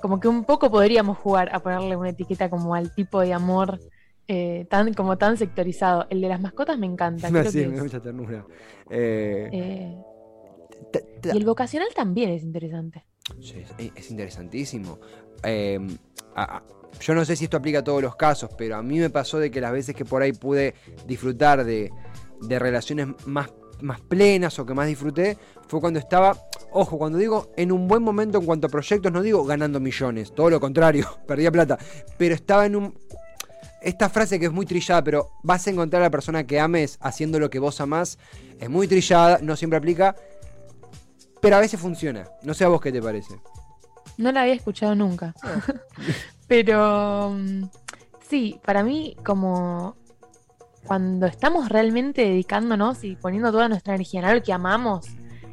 como 0.00 0.18
que 0.18 0.28
un 0.28 0.44
poco 0.44 0.70
podríamos 0.70 1.18
jugar 1.18 1.54
a 1.54 1.60
ponerle 1.60 1.96
una 1.96 2.10
etiqueta 2.10 2.48
como 2.48 2.74
al 2.74 2.94
tipo 2.94 3.20
de 3.20 3.34
amor 3.34 3.80
eh, 4.26 4.66
tan 4.70 4.94
como 4.94 5.18
tan 5.18 5.36
sectorizado. 5.36 6.06
El 6.10 6.20
de 6.20 6.28
las 6.28 6.40
mascotas 6.40 6.78
me 6.78 6.86
encanta. 6.86 7.28
creo 7.28 7.44
Sí, 7.50 7.60
que 7.60 7.68
me 7.68 7.76
da 7.76 7.82
mucha 7.82 8.00
ternura. 8.00 8.46
Eh, 8.90 9.94
y 11.24 11.28
el 11.28 11.44
vocacional 11.44 11.88
también 11.94 12.30
es 12.30 12.42
interesante. 12.42 13.04
Sí, 13.40 13.64
es, 13.78 13.92
es 13.94 14.10
interesantísimo. 14.10 14.98
Eh, 15.42 15.80
yo 17.00 17.14
no 17.14 17.24
sé 17.24 17.36
si 17.36 17.44
esto 17.44 17.56
aplica 17.56 17.80
a 17.80 17.84
todos 17.84 18.02
los 18.02 18.16
casos, 18.16 18.50
pero 18.56 18.76
a 18.76 18.82
mí 18.82 18.98
me 18.98 19.10
pasó 19.10 19.38
de 19.38 19.50
que 19.50 19.60
las 19.60 19.72
veces 19.72 19.94
que 19.94 20.04
por 20.04 20.22
ahí 20.22 20.32
pude 20.32 20.74
disfrutar 21.06 21.64
de, 21.64 21.92
de 22.40 22.58
relaciones 22.58 23.08
más, 23.26 23.52
más 23.80 24.00
plenas 24.00 24.58
o 24.58 24.66
que 24.66 24.74
más 24.74 24.86
disfruté, 24.86 25.36
fue 25.68 25.80
cuando 25.80 25.98
estaba, 25.98 26.36
ojo, 26.72 26.98
cuando 26.98 27.18
digo 27.18 27.50
en 27.56 27.72
un 27.72 27.88
buen 27.88 28.02
momento 28.02 28.38
en 28.38 28.46
cuanto 28.46 28.66
a 28.66 28.70
proyectos, 28.70 29.12
no 29.12 29.22
digo 29.22 29.44
ganando 29.44 29.80
millones, 29.80 30.34
todo 30.34 30.50
lo 30.50 30.60
contrario, 30.60 31.18
perdía 31.26 31.50
plata, 31.50 31.78
pero 32.16 32.34
estaba 32.34 32.66
en 32.66 32.76
un... 32.76 32.98
Esta 33.82 34.08
frase 34.08 34.40
que 34.40 34.46
es 34.46 34.52
muy 34.52 34.64
trillada, 34.64 35.04
pero 35.04 35.32
vas 35.42 35.66
a 35.66 35.70
encontrar 35.70 36.00
a 36.00 36.06
la 36.06 36.10
persona 36.10 36.46
que 36.46 36.58
ames 36.58 36.96
haciendo 37.02 37.38
lo 37.38 37.50
que 37.50 37.58
vos 37.58 37.82
amás, 37.82 38.18
es 38.58 38.70
muy 38.70 38.88
trillada, 38.88 39.40
no 39.42 39.56
siempre 39.56 39.76
aplica, 39.76 40.16
pero 41.42 41.56
a 41.56 41.60
veces 41.60 41.78
funciona. 41.78 42.26
No 42.42 42.54
sé 42.54 42.64
a 42.64 42.68
vos 42.68 42.80
qué 42.80 42.90
te 42.90 43.02
parece. 43.02 43.34
No 44.16 44.32
la 44.32 44.42
había 44.42 44.54
escuchado 44.54 44.94
nunca. 44.94 45.34
Pero 46.48 47.30
mm, 47.30 47.64
sí, 48.28 48.58
para 48.64 48.82
mí 48.82 49.16
como 49.24 49.96
cuando 50.86 51.26
estamos 51.26 51.68
realmente 51.70 52.22
dedicándonos 52.22 53.04
y 53.04 53.16
poniendo 53.16 53.50
toda 53.50 53.68
nuestra 53.68 53.94
energía 53.94 54.20
en 54.20 54.26
algo 54.26 54.42
que 54.44 54.52
amamos, 54.52 55.06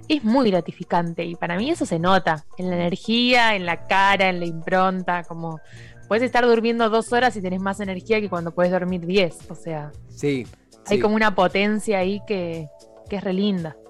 es 0.09 0.23
muy 0.25 0.51
gratificante 0.51 1.23
y 1.23 1.35
para 1.35 1.55
mí 1.57 1.69
eso 1.69 1.85
se 1.85 1.99
nota 1.99 2.43
en 2.57 2.69
la 2.69 2.75
energía, 2.75 3.55
en 3.55 3.65
la 3.65 3.87
cara, 3.87 4.27
en 4.29 4.41
la 4.41 4.45
impronta, 4.45 5.23
como 5.23 5.61
puedes 6.09 6.23
estar 6.25 6.45
durmiendo 6.45 6.89
dos 6.89 7.13
horas 7.13 7.33
y 7.37 7.41
tenés 7.41 7.61
más 7.61 7.79
energía 7.79 8.19
que 8.19 8.29
cuando 8.29 8.51
puedes 8.53 8.73
dormir 8.73 9.05
diez, 9.05 9.37
o 9.49 9.55
sea, 9.55 9.91
Sí. 10.09 10.45
hay 10.87 10.97
sí. 10.97 10.99
como 10.99 11.15
una 11.15 11.33
potencia 11.33 11.99
ahí 11.99 12.21
que, 12.27 12.67
que 13.09 13.15
es 13.15 13.23
re 13.23 13.31
linda. 13.31 13.73
To- 13.73 13.80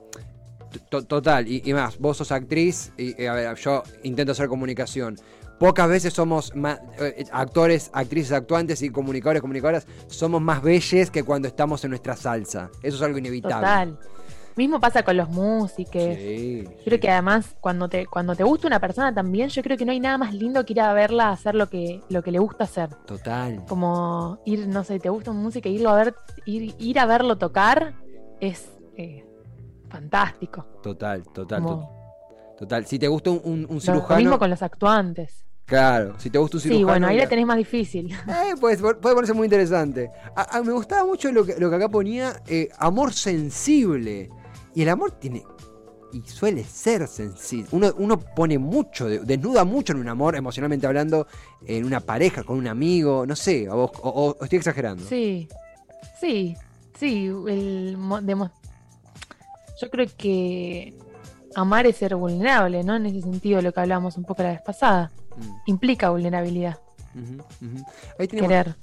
Total, 0.89 1.47
y, 1.47 1.61
y 1.65 1.73
más, 1.73 1.97
vos 1.99 2.17
sos 2.17 2.31
actriz, 2.31 2.93
y 2.97 3.21
eh, 3.21 3.27
a 3.27 3.33
ver, 3.33 3.55
yo 3.57 3.83
intento 4.03 4.31
hacer 4.31 4.47
comunicación. 4.47 5.17
Pocas 5.59 5.87
veces 5.87 6.13
somos 6.13 6.51
eh, 6.99 7.25
actores, 7.31 7.91
actrices, 7.93 8.31
actuantes 8.31 8.81
y 8.81 8.89
comunicadores, 8.89 9.41
comunicadoras, 9.41 9.85
somos 10.07 10.41
más 10.41 10.61
belles 10.63 11.11
que 11.11 11.23
cuando 11.23 11.47
estamos 11.47 11.83
en 11.83 11.91
nuestra 11.91 12.15
salsa. 12.15 12.71
Eso 12.81 12.97
es 12.97 13.01
algo 13.03 13.19
inevitable. 13.19 13.67
Total. 13.67 13.99
Mismo 14.55 14.79
pasa 14.79 15.03
con 15.03 15.15
los 15.15 15.29
músicos. 15.29 16.01
Sí, 16.01 16.65
Creo 16.83 16.95
sí. 16.95 16.99
que 16.99 17.09
además 17.09 17.55
cuando 17.61 17.87
te 17.87 18.05
cuando 18.05 18.35
te 18.35 18.43
gusta 18.43 18.67
una 18.67 18.79
persona 18.79 19.13
también, 19.13 19.49
yo 19.49 19.61
creo 19.63 19.77
que 19.77 19.85
no 19.85 19.91
hay 19.91 19.99
nada 19.99 20.17
más 20.17 20.33
lindo 20.33 20.65
que 20.65 20.73
ir 20.73 20.81
a 20.81 20.93
verla 20.93 21.27
a 21.27 21.31
hacer 21.31 21.55
lo 21.55 21.69
que 21.69 22.01
lo 22.09 22.21
que 22.23 22.31
le 22.31 22.39
gusta 22.39 22.63
hacer. 22.65 22.89
Total. 23.05 23.63
Como 23.67 24.39
ir, 24.45 24.67
no 24.67 24.83
sé, 24.83 24.99
te 24.99 25.09
gusta 25.09 25.31
un 25.31 25.37
músico 25.37 25.69
irlo 25.69 25.91
a 25.91 25.95
ver 25.95 26.15
ir, 26.45 26.75
ir 26.79 26.99
a 26.99 27.05
verlo 27.05 27.37
tocar 27.37 27.93
es 28.39 28.71
eh, 28.97 29.25
fantástico. 29.91 30.65
Total, 30.81 31.23
total, 31.33 31.61
Como 31.63 32.55
total. 32.57 32.85
Si 32.85 32.97
te 32.99 33.07
gusta 33.07 33.29
un, 33.31 33.41
un- 33.43 33.67
un 33.69 33.81
cirujano. 33.81 34.09
Lo 34.15 34.21
mismo 34.23 34.39
con 34.39 34.49
los 34.49 34.61
actuantes. 34.61 35.45
Claro, 35.65 36.15
si 36.19 36.29
te 36.29 36.37
gusta 36.37 36.57
un 36.57 36.61
Sí, 36.61 36.67
cirujano. 36.67 36.87
bueno, 36.87 37.07
ahí 37.07 37.17
la- 37.17 37.29
tenés 37.29 37.45
más 37.45 37.57
difícil. 37.57 38.11
Eh, 38.11 38.55
puede, 38.59 38.77
puede 38.77 39.15
ponerse 39.15 39.33
muy 39.33 39.45
interesante. 39.45 40.09
A- 40.35 40.57
a- 40.57 40.61
me 40.63 40.73
gustaba 40.73 41.05
mucho 41.05 41.31
lo 41.31 41.45
que, 41.45 41.57
lo 41.59 41.69
que 41.69 41.75
acá 41.77 41.87
ponía, 41.89 42.41
eh, 42.47 42.67
amor 42.77 43.13
sensible. 43.13 44.29
Y 44.75 44.81
el 44.83 44.89
amor 44.89 45.11
tiene, 45.11 45.43
y 46.13 46.21
suele 46.21 46.63
ser 46.65 47.07
sensible. 47.07 47.67
Uno, 47.71 47.93
uno 47.97 48.19
pone 48.19 48.57
mucho, 48.57 49.07
de- 49.07 49.19
desnuda 49.19 49.63
mucho 49.63 49.93
en 49.93 49.99
un 49.99 50.09
amor, 50.09 50.35
emocionalmente 50.35 50.87
hablando, 50.87 51.25
en 51.65 51.85
una 51.85 52.01
pareja, 52.01 52.43
con 52.43 52.57
un 52.57 52.67
amigo, 52.67 53.25
no 53.25 53.35
sé, 53.35 53.69
o, 53.69 53.75
vos- 53.77 53.91
o- 54.01 54.35
o 54.39 54.43
estoy 54.43 54.57
exagerando. 54.57 55.03
Sí, 55.05 55.47
sí, 56.19 56.55
sí. 56.97 57.27
El, 57.47 57.97
yo 59.81 59.89
creo 59.89 60.07
que 60.17 60.93
amar 61.55 61.85
es 61.87 61.97
ser 61.97 62.15
vulnerable, 62.15 62.83
¿no? 62.83 62.95
En 62.95 63.05
ese 63.07 63.21
sentido, 63.21 63.61
lo 63.61 63.73
que 63.73 63.79
hablábamos 63.79 64.15
un 64.17 64.23
poco 64.23 64.43
la 64.43 64.49
vez 64.51 64.61
pasada. 64.61 65.11
Mm, 65.37 65.51
Implica 65.65 66.09
vulnerabilidad. 66.09 66.77
Ahí 68.19 68.27
tenemos- 68.27 68.49
querer. 68.49 68.75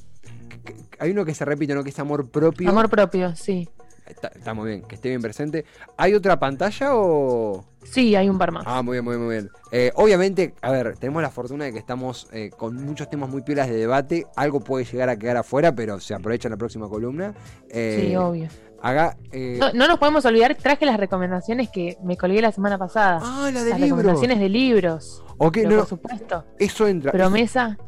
que- 0.65 0.75
que- 0.75 0.77
hay 0.99 1.11
uno 1.13 1.25
que 1.25 1.35
se 1.35 1.45
repite, 1.45 1.75
¿no? 1.75 1.83
Que 1.83 1.91
es 1.91 1.99
amor 1.99 2.29
propio. 2.31 2.69
Amor 2.69 2.91
propio, 2.91 3.35
sí. 3.37 3.69
Está, 4.07 4.29
está 4.29 4.55
muy 4.55 4.69
bien, 4.71 4.83
que 4.83 4.95
esté 4.95 5.11
bien 5.11 5.21
presente. 5.21 5.67
¿Hay 5.99 6.15
otra 6.15 6.39
pantalla 6.39 6.95
o...? 6.97 7.63
Sí, 7.85 8.15
hay 8.17 8.29
un 8.31 8.39
par 8.39 8.53
más. 8.53 8.65
Ah, 8.67 8.81
muy 8.83 8.95
bien, 8.95 9.05
muy 9.05 9.17
bien, 9.17 9.27
muy 9.27 9.35
bien. 9.37 9.51
Eh, 9.71 9.93
obviamente, 9.97 10.55
a 10.63 10.71
ver, 10.71 10.97
tenemos 10.97 11.21
la 11.23 11.31
fortuna 11.31 11.67
de 11.67 11.73
que 11.73 11.79
estamos 11.79 12.27
eh, 12.33 12.49
con 12.57 12.75
muchos 12.87 13.11
temas 13.11 13.29
muy 13.29 13.43
piolas 13.43 13.69
de 13.69 13.75
debate. 13.77 14.27
Algo 14.35 14.61
puede 14.61 14.87
llegar 14.87 15.11
a 15.11 15.19
quedar 15.19 15.37
afuera, 15.37 15.75
pero 15.75 16.01
se 16.01 16.15
aprovecha 16.15 16.49
en 16.49 16.53
la 16.53 16.57
próxima 16.57 16.89
columna. 16.89 17.35
Eh, 17.71 18.07
sí, 18.09 18.17
obvio. 18.17 18.49
Haga, 18.81 19.17
eh, 19.33 19.57
No, 19.59 19.73
no 19.73 19.89
nos 19.89 19.99
podemos 19.99 20.25
olvidar, 20.25 20.55
traje 20.55 20.87
las 20.87 20.99
recomendaciones 20.99 21.69
que 21.69 21.97
me 22.03 22.17
colgué 22.17 22.41
la 22.41 22.53
semana 22.53 22.79
pasada. 22.79 23.21
Ah, 23.23 23.51
la 23.53 23.65
de 23.65 23.71
las 23.71 23.81
libros. 23.81 23.99
recomendaciones 23.99 24.39
de 24.41 24.49
libros. 24.49 25.25
No, 25.39 25.51
por 25.51 25.87
supuesto. 25.87 26.45
eso 26.59 26.87
entra. 26.87 27.13
Promesa. 27.13 27.79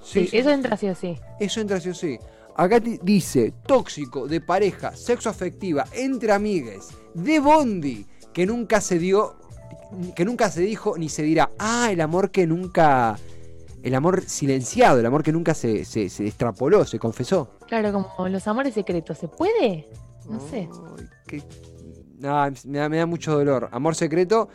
Sí, 0.00 0.28
eso 0.32 0.50
entra 0.50 0.76
sí 0.76 0.88
o 0.88 0.94
sí. 0.94 1.18
Eso 1.38 1.60
entra 1.60 1.80
sí 1.80 1.90
o 1.90 1.94
sí. 1.94 2.18
Acá 2.56 2.80
dice, 2.80 3.52
tóxico, 3.66 4.26
de 4.26 4.40
pareja, 4.40 4.96
sexo 4.96 5.28
afectiva, 5.28 5.84
entre 5.92 6.32
amigues, 6.32 6.88
de 7.14 7.38
bondi, 7.38 8.06
que 8.32 8.46
nunca 8.46 8.80
se 8.80 8.98
dio, 8.98 9.36
que 10.16 10.24
nunca 10.24 10.50
se 10.50 10.62
dijo 10.62 10.96
ni 10.98 11.08
se 11.08 11.22
dirá. 11.22 11.50
Ah, 11.58 11.88
el 11.92 12.00
amor 12.00 12.30
que 12.30 12.46
nunca, 12.46 13.16
el 13.82 13.94
amor 13.94 14.22
silenciado, 14.22 14.98
el 14.98 15.06
amor 15.06 15.22
que 15.22 15.30
nunca 15.30 15.54
se, 15.54 15.84
se, 15.84 16.08
se 16.08 16.26
extrapoló, 16.26 16.84
se 16.84 16.98
confesó. 16.98 17.50
Claro, 17.68 17.92
como 17.92 18.28
los 18.28 18.46
amores 18.48 18.74
secretos. 18.74 19.18
¿Se 19.18 19.28
puede? 19.28 19.86
No 20.28 20.40
sé. 20.40 20.68
Ay, 20.98 21.06
qué- 21.26 21.42
No, 22.18 22.50
me 22.66 22.78
da, 22.78 22.88
me 22.88 22.96
da 22.98 23.06
mucho 23.06 23.32
dolor. 23.36 23.68
Amor 23.72 23.94
secreto, 23.94 24.48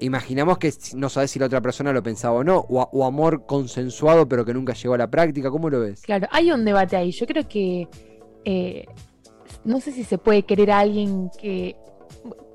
imaginamos 0.00 0.58
que 0.58 0.72
no 0.94 1.08
sabes 1.08 1.30
si 1.30 1.38
la 1.38 1.46
otra 1.46 1.60
persona 1.60 1.92
lo 1.92 2.02
pensaba 2.02 2.34
o 2.36 2.42
no, 2.44 2.58
o, 2.68 2.88
o 2.92 3.04
amor 3.04 3.44
consensuado 3.46 4.26
pero 4.28 4.44
que 4.44 4.54
nunca 4.54 4.72
llegó 4.72 4.94
a 4.94 4.98
la 4.98 5.10
práctica, 5.10 5.50
¿cómo 5.50 5.68
lo 5.70 5.80
ves? 5.80 6.00
Claro, 6.02 6.26
hay 6.30 6.50
un 6.50 6.64
debate 6.64 6.96
ahí. 6.96 7.10
Yo 7.12 7.26
creo 7.26 7.46
que. 7.48 7.86
eh, 8.44 8.86
no 9.64 9.78
sé 9.80 9.92
si 9.92 10.02
se 10.04 10.18
puede 10.18 10.42
querer 10.44 10.70
a 10.70 10.80
alguien 10.80 11.30
que. 11.40 11.76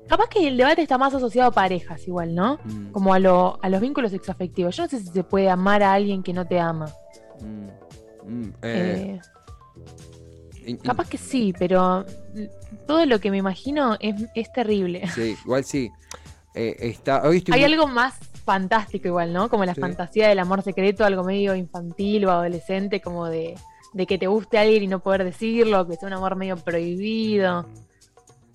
Capaz 0.08 0.28
que 0.28 0.48
el 0.48 0.56
debate 0.56 0.82
está 0.82 0.96
más 0.98 1.14
asociado 1.14 1.50
a 1.50 1.52
parejas, 1.52 2.06
igual, 2.08 2.34
¿no? 2.34 2.58
Mm, 2.64 2.92
Como 2.92 3.12
a, 3.12 3.18
lo, 3.18 3.58
a 3.62 3.68
los 3.68 3.80
vínculos 3.80 4.10
sexoafectivos. 4.10 4.74
Yo 4.76 4.82
no 4.84 4.88
sé 4.88 5.00
si 5.00 5.06
se 5.06 5.22
puede 5.22 5.50
amar 5.50 5.82
a 5.82 5.92
alguien 5.92 6.22
que 6.22 6.32
no 6.32 6.46
te 6.46 6.58
ama. 6.58 6.86
mm, 7.42 8.30
mm, 8.32 8.52
eh, 8.62 9.20
Eh, 9.20 9.20
capaz 10.76 11.08
que 11.08 11.18
sí, 11.18 11.54
pero 11.58 12.04
todo 12.86 13.06
lo 13.06 13.18
que 13.20 13.30
me 13.30 13.36
imagino 13.38 13.96
es, 14.00 14.14
es 14.34 14.52
terrible. 14.52 15.08
Sí, 15.14 15.34
igual 15.44 15.64
sí. 15.64 15.90
Eh, 16.54 16.76
está, 16.80 17.22
hoy 17.22 17.38
estoy 17.38 17.54
Hay 17.54 17.60
muy- 17.60 17.72
algo 17.72 17.86
más 17.86 18.14
fantástico 18.44 19.08
igual, 19.08 19.32
¿no? 19.32 19.48
Como 19.48 19.64
la 19.64 19.74
Sí. 19.74 19.80
fantasía 19.80 20.28
del 20.28 20.38
amor 20.38 20.62
secreto, 20.62 21.04
algo 21.04 21.22
medio 21.24 21.54
infantil 21.54 22.24
o 22.24 22.30
adolescente, 22.30 23.00
como 23.00 23.26
de, 23.26 23.54
de 23.92 24.06
que 24.06 24.18
te 24.18 24.26
guste 24.26 24.58
alguien 24.58 24.82
y 24.82 24.86
no 24.86 25.00
poder 25.00 25.24
decirlo, 25.24 25.86
que 25.86 25.96
sea 25.96 26.08
un 26.08 26.14
amor 26.14 26.34
medio 26.36 26.56
prohibido. 26.56 27.66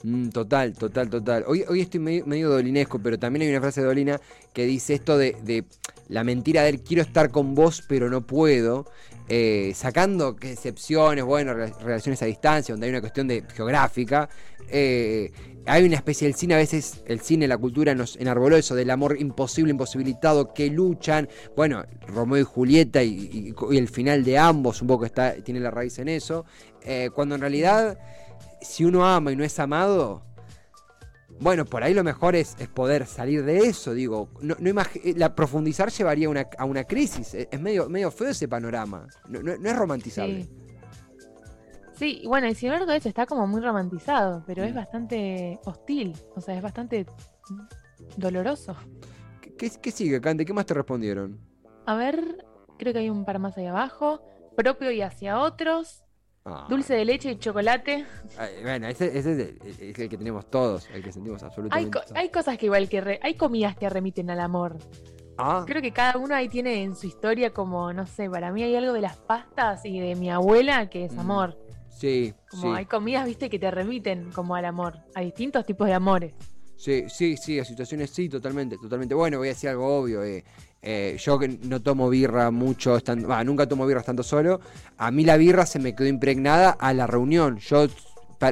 Mm, 0.03 0.29
total, 0.29 0.73
total, 0.73 1.09
total. 1.09 1.45
Hoy, 1.47 1.63
hoy 1.69 1.79
estoy 1.81 1.99
medio, 2.01 2.25
medio 2.25 2.49
dolinesco, 2.49 2.99
pero 2.99 3.17
también 3.17 3.43
hay 3.43 3.49
una 3.49 3.61
frase 3.61 3.79
de 3.81 3.87
Dolina 3.87 4.19
que 4.51 4.65
dice 4.65 4.95
esto 4.95 5.17
de, 5.17 5.37
de 5.43 5.63
la 6.09 6.23
mentira 6.23 6.63
del 6.63 6.81
quiero 6.81 7.01
estar 7.01 7.29
con 7.31 7.55
vos, 7.55 7.83
pero 7.87 8.09
no 8.09 8.25
puedo. 8.25 8.85
eh, 9.29 9.71
sacando 9.73 10.35
excepciones, 10.41 11.23
bueno, 11.23 11.53
re- 11.53 11.71
relaciones 11.81 12.21
a 12.21 12.25
distancia, 12.25 12.73
donde 12.73 12.87
hay 12.87 12.91
una 12.91 12.99
cuestión 13.01 13.27
de 13.27 13.43
geográfica. 13.55 14.27
eh, 14.69 15.31
hay 15.65 15.85
una 15.85 15.95
especie 15.95 16.27
del 16.27 16.35
cine, 16.35 16.55
a 16.55 16.57
veces 16.57 17.01
el 17.05 17.21
cine, 17.21 17.47
la 17.47 17.57
cultura 17.57 17.95
nos 17.95 18.17
enarboló 18.17 18.57
eso 18.57 18.75
del 18.75 18.89
amor 18.89 19.15
imposible, 19.17 19.71
imposibilitado, 19.71 20.53
que 20.53 20.69
luchan. 20.69 21.29
Bueno, 21.55 21.85
Romeo 22.05 22.41
y 22.41 22.43
Julieta 22.43 23.01
y 23.01 23.53
el 23.71 23.87
final 23.87 24.25
de 24.25 24.37
ambos 24.37 24.81
un 24.81 24.89
poco 24.89 25.05
está, 25.05 25.35
tiene 25.35 25.61
la 25.61 25.71
raíz 25.71 25.97
en 25.99 26.09
eso. 26.09 26.43
eh, 26.81 27.09
cuando 27.15 27.35
en 27.35 27.41
realidad 27.41 27.97
si 28.61 28.83
uno 28.83 29.05
ama 29.05 29.31
y 29.31 29.37
no 29.37 29.43
es 29.45 29.57
amado, 29.57 30.21
bueno, 31.43 31.65
por 31.65 31.83
ahí 31.83 31.93
lo 31.93 32.03
mejor 32.03 32.35
es, 32.35 32.55
es 32.59 32.67
poder 32.69 33.05
salir 33.05 33.43
de 33.43 33.59
eso, 33.59 33.93
digo. 33.93 34.29
No, 34.41 34.55
no 34.59 34.81
eh, 35.03 35.13
la 35.15 35.35
profundizar 35.35 35.91
llevaría 35.91 36.27
a 36.27 36.29
una, 36.31 36.47
a 36.57 36.65
una 36.65 36.83
crisis. 36.85 37.33
Es, 37.33 37.47
es 37.51 37.59
medio, 37.61 37.89
medio 37.89 38.09
feo 38.11 38.29
ese 38.29 38.47
panorama. 38.47 39.07
No, 39.27 39.41
no- 39.43 39.57
no 39.57 39.69
es 39.69 39.75
romantizable. 39.75 40.47
Sí. 41.93 42.23
Bueno, 42.25 42.51
sin 42.55 42.71
embargo 42.71 42.91
eso 42.91 43.07
está 43.09 43.25
como 43.25 43.45
muy 43.45 43.61
romantizado, 43.61 44.43
pero 44.47 44.63
es 44.63 44.71
Mm. 44.71 44.75
bastante 44.75 45.59
hostil, 45.65 46.15
o 46.35 46.41
sea, 46.41 46.55
es 46.55 46.61
bastante 46.61 47.05
doloroso. 48.17 48.75
¿Qué, 49.41 49.53
qué, 49.55 49.71
qué 49.81 49.91
sigue, 49.91 50.19
Cante? 50.19 50.45
¿Qué 50.45 50.53
más 50.53 50.65
te 50.65 50.73
respondieron? 50.73 51.39
A 51.85 51.95
ver, 51.95 52.45
creo 52.79 52.93
que 52.93 52.99
hay 52.99 53.09
un 53.09 53.25
par 53.25 53.39
más 53.39 53.57
ahí 53.57 53.67
abajo. 53.67 54.21
Propio 54.55 54.91
y 54.91 55.01
hacia 55.01 55.39
otros. 55.39 56.02
Ah, 56.45 56.65
Dulce 56.69 56.93
de 56.95 57.05
leche 57.05 57.31
y 57.31 57.35
chocolate. 57.37 58.05
ay, 58.37 58.51
bueno, 58.63 58.87
ese, 58.87 59.17
ese 59.17 59.31
es, 59.31 59.39
el, 59.79 59.89
es 59.91 59.99
el 59.99 60.09
que 60.09 60.17
tenemos 60.17 60.49
todos, 60.49 60.89
el 60.93 61.01
que 61.01 61.11
sentimos 61.11 61.41
Hay, 61.41 61.47
absolutamente. 61.47 61.91
co- 61.99 62.03
todos. 62.03 62.17
hay 62.17 62.29
cosas 62.29 62.57
que 62.57 62.65
igual 62.65 62.89
que... 62.89 62.99
re- 62.99 63.19
hay 63.23 63.35
comidas 63.35 63.77
que 63.77 63.89
remiten 63.89 64.29
al 64.29 64.41
amor. 64.41 64.77
Ah, 65.37 65.63
Creo 65.65 65.81
que 65.81 65.91
cada 65.93 66.17
uno 66.17 66.35
ahí 66.35 66.49
tiene 66.49 66.83
en 66.83 66.95
su 66.95 67.07
historia 67.07 67.51
como, 67.53 67.93
no 67.93 68.05
sé, 68.05 68.29
para 68.29 68.51
mí 68.51 68.61
hay 68.61 68.75
algo 68.75 68.91
de 68.91 69.01
las 69.01 69.15
pastas 69.17 69.85
y 69.85 69.99
de 69.99 70.15
mi 70.15 70.29
abuela 70.29 70.89
que 70.89 71.05
es 71.05 71.13
Mm, 71.13 71.19
amor. 71.19 71.57
sí, 71.89 72.33
Como 72.49 72.61
sí. 72.63 72.67
hay 72.77 72.85
comidas, 72.87 73.25
viste, 73.25 73.49
que 73.49 73.57
te 73.57 73.71
remiten 73.71 74.29
como 74.31 74.53
al 74.55 74.65
amor, 74.65 74.97
a 75.15 75.21
distintos 75.21 75.65
tipos 75.65 75.87
de 75.87 75.93
amores. 75.93 76.35
Sí, 76.75 77.05
sí, 77.07 77.37
sí, 77.37 77.59
a 77.59 77.65
situaciones 77.65 78.09
sí, 78.09 78.27
totalmente, 78.27 78.77
totalmente. 78.77 79.15
Bueno, 79.15 79.37
voy 79.37 79.47
a 79.47 79.51
decir 79.51 79.69
algo 79.69 79.99
obvio. 79.99 80.23
eh, 80.23 80.43
eh, 80.81 81.15
yo 81.17 81.39
que 81.39 81.47
no 81.47 81.81
tomo 81.81 82.09
birra 82.09 82.51
mucho, 82.51 82.97
estando, 82.97 83.43
nunca 83.45 83.67
tomo 83.67 83.85
birra 83.85 84.01
estando 84.01 84.21
solo. 84.23 84.59
A 84.97 85.11
mí 85.11 85.23
la 85.23 85.37
birra 85.37 85.65
se 85.65 85.79
me 85.79 85.95
quedó 85.95 86.07
impregnada 86.07 86.71
a 86.71 86.93
la 86.93 87.07
reunión. 87.07 87.57
Yo 87.59 87.87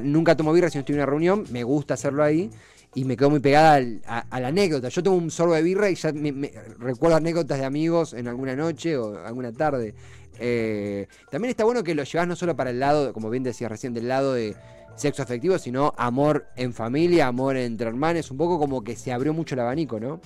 nunca 0.03 0.35
tomo 0.37 0.53
birra 0.53 0.69
si 0.69 0.77
no 0.77 0.79
estoy 0.81 0.93
en 0.93 0.99
una 0.99 1.05
reunión, 1.07 1.43
me 1.51 1.63
gusta 1.63 1.95
hacerlo 1.95 2.23
ahí. 2.23 2.49
Y 2.93 3.05
me 3.05 3.15
quedo 3.17 3.29
muy 3.29 3.39
pegada 3.39 3.75
al- 3.75 4.01
a, 4.05 4.39
la 4.39 4.47
anécdota. 4.49 4.89
Yo 4.89 5.01
tomo 5.01 5.17
un 5.17 5.31
sorbo 5.31 5.53
de 5.53 5.61
birra 5.63 5.89
y 5.89 5.95
ya 5.95 6.11
me- 6.13 6.51
recuerdo 6.77 7.15
anécdotas 7.17 7.57
de 7.59 7.65
amigos 7.65 8.13
en 8.13 8.27
alguna 8.27 8.55
noche 8.55 8.97
o 8.97 9.17
alguna 9.25 9.51
tarde. 9.53 9.93
Eh, 10.39 11.07
también 11.29 11.49
está 11.51 11.63
bueno 11.63 11.83
que 11.83 11.95
lo 11.95 12.03
llevas 12.03 12.27
no 12.27 12.35
solo 12.35 12.55
para 12.55 12.69
el 12.71 12.79
lado, 12.79 13.13
como 13.13 13.29
bien 13.29 13.43
decías 13.43 13.71
recién, 13.71 13.93
del 13.93 14.07
lado 14.09 14.33
de 14.33 14.55
sexo 14.95 15.23
afectivo, 15.23 15.57
sino 15.57 15.93
amor 15.97 16.47
en 16.55 16.73
familia, 16.73 17.27
amor 17.27 17.57
entre 17.57 17.87
hermanos, 17.87 18.29
un 18.31 18.37
poco 18.37 18.59
como 18.59 18.83
que 18.83 18.95
se 18.95 19.11
abrió 19.11 19.33
mucho 19.33 19.55
el 19.55 19.61
abanico, 19.61 19.99
¿no? 19.99 20.19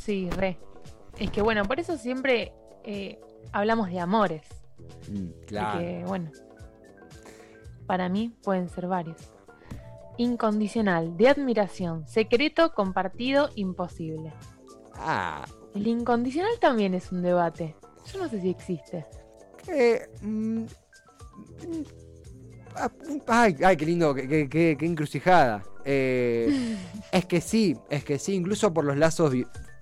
Sí, 0.00 0.28
re. 0.30 0.58
Es 1.18 1.30
que 1.30 1.42
bueno, 1.42 1.64
por 1.64 1.78
eso 1.80 1.96
siempre 1.96 2.52
eh, 2.84 3.20
hablamos 3.52 3.88
de 3.90 4.00
amores. 4.00 4.42
Mm, 5.08 5.28
Porque, 5.48 6.04
bueno, 6.06 6.30
para 7.86 8.08
mí 8.08 8.34
pueden 8.42 8.68
ser 8.68 8.86
varios. 8.88 9.16
Incondicional, 10.16 11.16
de 11.16 11.28
admiración, 11.28 12.06
secreto, 12.06 12.72
compartido, 12.72 13.50
imposible. 13.56 14.32
Ah, 14.94 15.44
El 15.74 15.86
incondicional 15.86 16.52
también 16.60 16.94
es 16.94 17.10
un 17.12 17.22
debate. 17.22 17.74
Yo 18.12 18.20
no 18.22 18.28
sé 18.28 18.40
si 18.40 18.50
existe. 18.50 19.06
eh, 19.68 20.08
mm, 20.22 20.64
ay, 23.26 23.56
ay, 23.64 23.76
qué 23.76 23.86
lindo, 23.86 24.14
qué, 24.14 24.48
qué- 24.48 24.76
qué- 24.78 24.86
encrucijada. 24.86 25.62
Eh, 25.84 26.76
es 27.12 27.24
que 27.26 27.40
sí, 27.40 27.76
es 27.90 28.04
que 28.04 28.18
sí, 28.18 28.34
incluso 28.34 28.72
por 28.72 28.84
los 28.84 28.96
lazos 28.96 29.32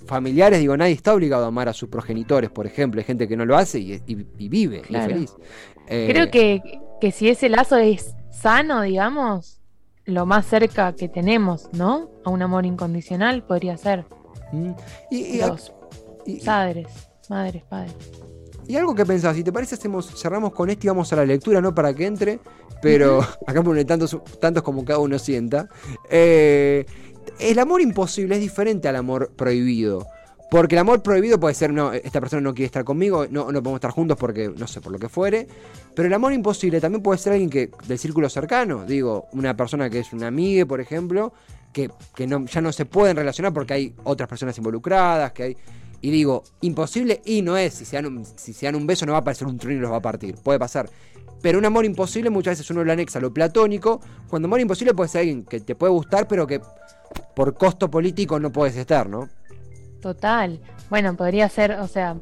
familiares, 0.07 0.59
digo, 0.59 0.77
nadie 0.77 0.93
está 0.95 1.15
obligado 1.15 1.45
a 1.45 1.49
amar 1.49 1.69
a 1.69 1.73
sus 1.73 1.89
progenitores, 1.89 2.51
por 2.51 2.67
ejemplo. 2.67 3.01
Hay 3.01 3.05
gente 3.05 3.29
que 3.29 3.37
no 3.37 3.45
lo 3.45 3.57
hace 3.57 3.79
y, 3.79 3.93
y- 4.07 4.27
y 4.39 4.49
vive, 4.49 4.83
y 4.89 4.97
es 4.97 5.05
feliz. 5.05 5.35
Eh, 5.89 6.09
Creo 6.11 6.31
que, 6.31 6.61
que 7.01 7.13
si 7.13 7.29
ese 7.29 7.49
lazo 7.49 7.77
es 7.77 8.15
sano, 8.31 8.83
digamos, 8.83 9.61
lo 10.05 10.27
más 10.27 10.47
cerca 10.47 10.95
que 10.95 11.09
tenemos, 11.09 11.69
¿no? 11.73 12.11
A 12.25 12.31
un 12.31 12.43
amor 12.43 12.67
incondicional 12.67 13.45
podría 13.45 13.77
ser 13.77 14.05
mm, 14.53 14.73
y, 15.13 15.39
los 15.39 15.73
padres, 16.45 16.89
madres, 17.29 17.63
padres. 17.65 17.95
Y 18.67 18.77
algo 18.77 18.95
que 18.95 19.05
pensás, 19.05 19.37
si 19.37 19.45
te 19.45 19.53
parece, 19.53 19.75
hacemos, 19.77 20.07
cerramos 20.21 20.53
con 20.53 20.71
este 20.71 20.87
y 20.87 20.89
vamos 20.89 21.13
a 21.13 21.17
la 21.17 21.25
lectura, 21.25 21.61
no 21.61 21.73
para 21.75 21.95
que 21.95 22.07
entre, 22.07 22.41
pero 22.83 23.21
acá 23.47 23.63
pone 23.63 23.85
tantos, 23.87 24.19
tantos 24.41 24.63
como 24.63 24.85
cada 24.85 24.99
uno 24.99 25.19
sienta. 25.19 25.69
Eh, 26.11 26.85
el 27.39 27.59
amor 27.59 27.81
imposible 27.81 28.35
es 28.35 28.41
diferente 28.41 28.89
al 28.89 28.97
amor 28.97 29.31
prohibido. 29.35 30.07
Porque 30.51 30.75
el 30.75 30.81
amor 30.81 31.03
prohibido 31.03 31.41
puede 31.41 31.55
ser, 31.55 31.73
no, 31.73 31.95
esta 31.95 32.21
persona 32.21 32.43
no 32.43 32.53
quiere 32.53 32.67
estar 32.67 32.85
conmigo, 32.85 33.27
no, 33.31 33.51
no 33.51 33.63
podemos 33.63 33.77
estar 33.79 33.91
juntos 33.91 34.19
porque, 34.19 34.51
no 34.55 34.67
sé, 34.67 34.83
por 34.83 34.93
lo 34.93 34.99
que 34.99 35.09
fuere. 35.09 35.49
Pero 35.95 36.09
el 36.09 36.13
amor 36.13 36.35
imposible 36.35 36.79
también 36.79 37.03
puede 37.03 37.19
ser 37.19 37.33
alguien 37.33 37.49
que 37.49 37.71
del 37.87 37.99
círculo 37.99 38.29
cercano. 38.29 38.85
Digo, 38.85 39.29
una 39.33 39.57
persona 39.57 39.89
que 39.89 40.01
es 40.01 40.13
una 40.13 40.27
amiga, 40.27 40.67
por 40.67 40.83
ejemplo, 40.83 41.33
que, 41.73 41.91
que 42.15 42.27
no, 42.27 42.45
ya 42.45 42.61
no 42.61 42.71
se 42.71 42.85
pueden 42.85 43.17
relacionar 43.17 43.55
porque 43.55 43.73
hay 43.73 43.95
otras 44.05 44.29
personas 44.29 44.57
involucradas, 44.59 45.33
que 45.33 45.43
hay... 45.43 45.57
Y 46.03 46.11
digo, 46.11 46.43
imposible 46.61 47.23
y 47.25 47.41
no 47.41 47.57
es. 47.57 47.73
Si 47.73 47.85
se, 47.87 47.97
dan 47.97 48.07
un, 48.07 48.27
si 48.27 48.53
se 48.53 48.67
dan 48.67 48.75
un 48.75 48.87
beso 48.87 49.07
no 49.07 49.13
va 49.13 49.19
a 49.19 49.21
aparecer 49.23 49.47
un 49.47 49.57
trueno 49.57 49.79
y 49.79 49.83
los 49.83 49.93
va 49.93 49.99
a 49.99 50.03
partir. 50.03 50.35
Puede 50.35 50.59
pasar. 50.59 50.91
Pero 51.43 51.59
un 51.59 51.65
amor 51.65 51.85
imposible 51.85 52.31
muchas 52.31 52.53
veces 52.53 52.71
uno 52.71 52.85
lo 52.85 52.93
anexa 52.93 53.19
a 53.19 53.23
lo 53.23 53.35
platónico. 53.35 54.01
Cuando 54.29 54.47
amor 54.47 54.61
imposible 54.61 54.95
puede 54.95 55.09
ser 55.09 55.21
alguien 55.21 55.45
que 55.45 55.61
te 55.61 55.75
puede 55.75 55.93
gustar, 55.93 56.27
pero 56.29 56.47
que 56.47 56.61
por 57.35 57.55
costo 57.55 57.91
político 57.91 58.39
no 58.41 58.51
puedes 58.51 58.77
estar, 58.77 59.09
¿no? 59.09 59.29
Total. 60.01 60.61
Bueno, 60.89 61.17
podría 61.17 61.49
ser, 61.49 61.73
o 61.73 61.89
sea, 61.89 62.17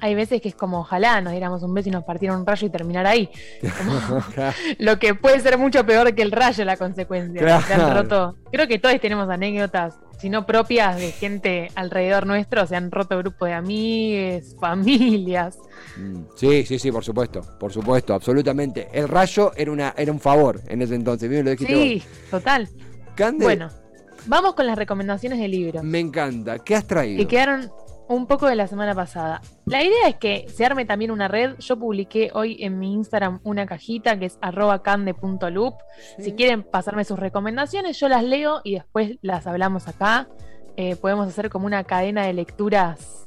hay 0.00 0.14
veces 0.14 0.40
que 0.42 0.48
es 0.48 0.54
como 0.54 0.80
ojalá 0.80 1.20
nos 1.20 1.32
diéramos 1.32 1.62
un 1.62 1.72
beso 1.74 1.88
y 1.88 1.92
nos 1.92 2.04
partieran 2.04 2.38
un 2.40 2.46
rayo 2.46 2.66
y 2.66 2.70
terminar 2.70 3.06
ahí. 3.06 3.30
Como 3.78 4.22
lo 4.78 4.98
que 4.98 5.14
puede 5.14 5.40
ser 5.40 5.58
mucho 5.58 5.84
peor 5.86 6.14
que 6.14 6.22
el 6.22 6.32
rayo 6.32 6.64
la 6.64 6.76
consecuencia. 6.76 7.40
Claro. 7.40 7.66
Se 7.66 7.74
han 7.74 7.94
roto. 7.94 8.36
Creo 8.52 8.68
que 8.68 8.78
todos 8.78 9.00
tenemos 9.00 9.28
anécdotas, 9.28 9.94
si 10.20 10.28
no 10.30 10.46
propias, 10.46 10.96
de 10.96 11.12
gente 11.12 11.70
alrededor 11.74 12.26
nuestro, 12.26 12.66
se 12.66 12.76
han 12.76 12.90
roto 12.90 13.18
grupos 13.18 13.48
de 13.48 13.54
amigues, 13.54 14.54
familias. 14.60 15.58
Mm, 15.96 16.22
Sí, 16.36 16.64
sí, 16.64 16.78
sí, 16.78 16.90
por 16.92 17.04
supuesto, 17.04 17.40
por 17.58 17.72
supuesto, 17.72 18.14
absolutamente. 18.14 18.88
El 18.92 19.08
rayo 19.08 19.52
era 19.56 19.70
una 19.72 19.94
era 19.96 20.12
un 20.12 20.20
favor 20.20 20.60
en 20.68 20.82
ese 20.82 20.94
entonces, 20.94 21.28
bien 21.28 21.44
lo 21.44 21.50
dijiste 21.50 21.74
Sí, 21.74 22.02
vos. 22.30 22.30
total. 22.30 22.68
Cande, 23.14 23.44
Bueno, 23.44 23.70
vamos 24.26 24.54
con 24.54 24.66
las 24.66 24.76
recomendaciones 24.76 25.38
de 25.38 25.48
libros. 25.48 25.82
me 25.82 26.00
encanta. 26.00 26.58
¿Qué 26.58 26.74
has 26.74 26.86
traído? 26.86 27.18
que 27.18 27.26
quedaron 27.28 27.70
un 28.08 28.26
poco 28.26 28.46
de 28.46 28.54
la 28.56 28.66
semana 28.66 28.94
pasada. 28.94 29.40
La 29.64 29.82
idea 29.82 30.08
es 30.08 30.16
que 30.16 30.46
se 30.48 30.64
arme 30.64 30.84
también 30.84 31.10
una 31.10 31.28
red. 31.28 31.56
Yo 31.58 31.76
publiqué 31.78 32.30
hoy 32.34 32.56
en 32.62 32.78
mi 32.78 32.92
Instagram 32.92 33.40
una 33.42 33.66
cajita 33.66 34.18
que 34.18 34.26
es 34.26 34.38
arroba 34.40 34.82
cande.loop. 34.82 35.74
Sí. 36.18 36.22
Si 36.24 36.32
quieren 36.32 36.62
pasarme 36.62 37.04
sus 37.04 37.18
recomendaciones, 37.18 37.98
yo 37.98 38.08
las 38.08 38.22
leo 38.22 38.60
y 38.64 38.74
después 38.74 39.18
las 39.22 39.46
hablamos 39.46 39.88
acá. 39.88 40.28
Eh, 40.76 40.94
podemos 40.96 41.26
hacer 41.26 41.48
como 41.50 41.66
una 41.66 41.84
cadena 41.84 42.26
de 42.26 42.32
lecturas 42.34 43.26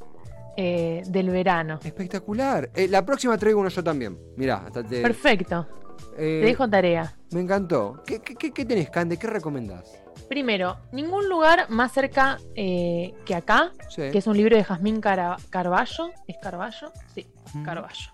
eh, 0.56 1.02
del 1.08 1.30
verano. 1.30 1.80
Espectacular. 1.84 2.70
Eh, 2.76 2.88
la 2.88 3.06
próxima 3.06 3.38
traigo 3.38 3.60
uno 3.60 3.70
yo 3.70 3.84
también. 3.84 4.18
Mirá, 4.38 4.64
hasta 4.68 4.84
te. 4.84 5.02
Perfecto. 5.02 5.68
Te 6.16 6.24
dejo 6.24 6.70
tarea. 6.70 7.14
Me 7.32 7.42
encantó. 7.42 8.02
¿Qué, 8.06 8.20
qué, 8.20 8.36
qué- 8.36 8.52
qué 8.52 8.66
tenés, 8.66 8.90
Cande? 8.90 9.18
¿Qué 9.18 9.28
recomendás? 9.28 10.02
Primero, 10.30 10.78
ningún 10.92 11.28
lugar 11.28 11.70
más 11.70 11.92
cerca 11.92 12.38
eh, 12.56 13.14
que 13.26 13.34
acá, 13.36 13.72
Sí. 13.90 14.04
que 14.12 14.20
es 14.20 14.28
un 14.28 14.38
libro 14.38 14.56
de 14.56 14.64
Jazmín 14.64 15.02
Cara- 15.02 15.38
Carballo. 15.50 16.12
¿Es 16.28 16.38
Carballo? 16.42 16.92
Sí. 17.16 17.26
Carballo. 17.66 18.12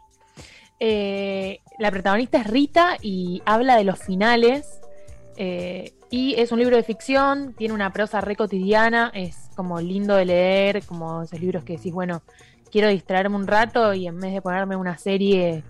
Eh, 0.79 1.59
la 1.77 1.91
protagonista 1.91 2.37
es 2.39 2.47
Rita 2.47 2.97
y 3.01 3.41
habla 3.45 3.75
de 3.77 3.83
los 3.83 3.99
finales. 3.99 4.79
eh, 5.37 5.91
y 6.09 6.35
es 6.35 6.53
un 6.53 6.59
libro 6.59 6.77
de 6.77 6.83
ficción, 6.83 7.53
tiene 7.57 7.73
una 7.73 7.91
prosa 7.91 8.21
re 8.21 8.37
cotidiana, 8.37 9.11
es 9.13 9.49
como 9.57 9.81
lindo 9.81 10.15
de 10.15 10.23
leer, 10.23 10.85
como 10.85 11.23
esos 11.23 11.41
libros 11.41 11.65
que 11.65 11.75
decís, 11.75 11.91
bueno, 11.93 12.21
quiero 12.71 12.87
distraerme 12.87 13.35
un 13.35 13.45
rato 13.45 13.93
y 13.93 14.07
en 14.07 14.17
vez 14.21 14.33
de 14.33 14.41
ponerme 14.41 14.77
una 14.77 14.97
serie 14.97 15.65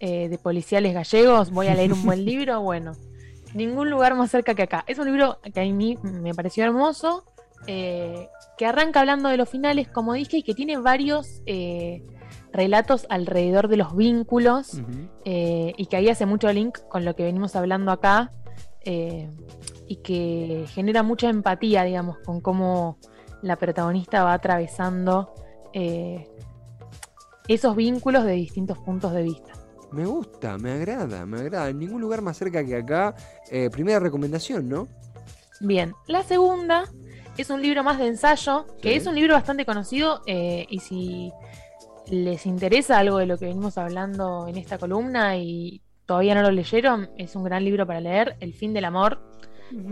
eh, 0.00 0.28
de 0.30 0.38
policiales 0.38 0.94
gallegos, 0.94 1.50
voy 1.50 1.66
a 1.68 1.74
leer 1.74 1.92
un 1.92 2.06
buen 2.06 2.24
libro. 2.24 2.62
Bueno, 2.62 2.92
ningún 3.54 3.90
lugar 3.90 4.14
más 4.14 4.30
cerca 4.30 4.54
que 4.54 4.62
acá. 4.62 4.84
Es 4.86 4.98
un 4.98 5.06
libro 5.06 5.38
que 5.52 5.60
a 5.60 5.64
mí 5.64 5.98
me 6.02 6.34
pareció 6.34 6.64
hermoso, 6.64 7.24
eh, 7.66 8.28
que 8.58 8.66
arranca 8.66 9.00
hablando 9.00 9.28
de 9.28 9.36
los 9.36 9.48
finales, 9.48 9.88
como 9.88 10.14
dije, 10.14 10.38
y 10.38 10.42
que 10.42 10.54
tiene 10.54 10.78
varios 10.78 11.42
eh, 11.46 12.02
relatos 12.52 13.06
alrededor 13.08 13.68
de 13.68 13.76
los 13.76 13.96
vínculos 13.96 14.82
eh, 15.24 15.72
y 15.76 15.86
que 15.86 15.96
ahí 15.96 16.08
hace 16.08 16.26
mucho 16.26 16.52
link 16.52 16.78
con 16.88 17.04
lo 17.04 17.16
que 17.16 17.24
venimos 17.24 17.56
hablando 17.56 17.92
acá 17.92 18.32
eh, 18.84 19.30
y 19.86 19.96
que 19.96 20.66
genera 20.68 21.02
mucha 21.02 21.28
empatía, 21.28 21.84
digamos, 21.84 22.18
con 22.18 22.40
cómo 22.40 22.98
la 23.42 23.56
protagonista 23.56 24.22
va 24.22 24.34
atravesando 24.34 25.34
eh, 25.72 26.28
esos 27.48 27.74
vínculos 27.74 28.24
de 28.24 28.32
distintos 28.32 28.78
puntos 28.78 29.12
de 29.12 29.22
vista. 29.22 29.52
Me 29.92 30.06
gusta, 30.06 30.56
me 30.58 30.72
agrada, 30.72 31.26
me 31.26 31.40
agrada. 31.40 31.68
En 31.68 31.78
ningún 31.78 32.00
lugar 32.00 32.22
más 32.22 32.36
cerca 32.38 32.64
que 32.64 32.76
acá. 32.76 33.14
Eh, 33.50 33.68
primera 33.70 34.00
recomendación, 34.00 34.68
¿no? 34.68 34.88
Bien, 35.60 35.94
la 36.06 36.22
segunda 36.22 36.84
es 37.36 37.50
un 37.50 37.62
libro 37.62 37.84
más 37.84 37.98
de 37.98 38.06
ensayo, 38.08 38.66
que 38.80 38.90
Sí. 38.90 38.94
es 38.96 39.06
un 39.06 39.14
libro 39.14 39.34
bastante 39.34 39.64
conocido 39.64 40.22
eh, 40.26 40.66
y 40.68 40.80
si 40.80 41.32
les 42.08 42.46
interesa 42.46 42.98
algo 42.98 43.18
de 43.18 43.26
lo 43.26 43.38
que 43.38 43.46
venimos 43.46 43.78
hablando 43.78 44.48
en 44.48 44.56
esta 44.56 44.76
columna 44.78 45.36
y 45.36 45.80
todavía 46.04 46.34
no 46.34 46.42
lo 46.42 46.50
leyeron, 46.50 47.10
es 47.16 47.36
un 47.36 47.44
gran 47.44 47.64
libro 47.64 47.86
para 47.86 48.00
leer, 48.00 48.36
El 48.40 48.54
fin 48.54 48.72
del 48.74 48.84
amor, 48.84 49.20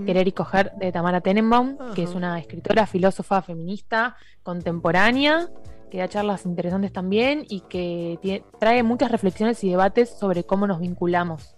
Querer 0.05 0.29
y 0.29 0.33
coger 0.33 0.73
de 0.73 0.93
Tamara 0.93 1.23
Tenenbaum, 1.23 1.79
que 1.95 2.03
es 2.03 2.15
una 2.15 2.39
escritora, 2.39 2.87
filósofa, 2.87 3.41
feminista, 3.41 4.15
contemporánea, 4.43 5.49
que 5.91 5.99
da 5.99 6.09
charlas 6.09 6.47
interesantes 6.47 6.93
también 6.93 7.45
y 7.49 7.61
que 7.63 8.43
trae 8.59 8.83
muchas 8.83 9.11
reflexiones 9.11 9.63
y 9.65 9.71
debates 9.71 10.11
sobre 10.11 10.45
cómo 10.45 10.67
nos 10.67 10.81
vinculamos. 10.81 11.57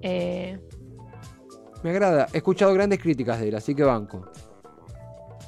Eh, 0.00 0.58
Me 1.82 1.90
agrada. 1.90 2.28
He 2.32 2.38
escuchado 2.38 2.72
grandes 2.72 2.98
críticas 3.00 3.40
de 3.40 3.48
él, 3.48 3.54
así 3.56 3.74
que 3.74 3.82
banco. 3.82 4.30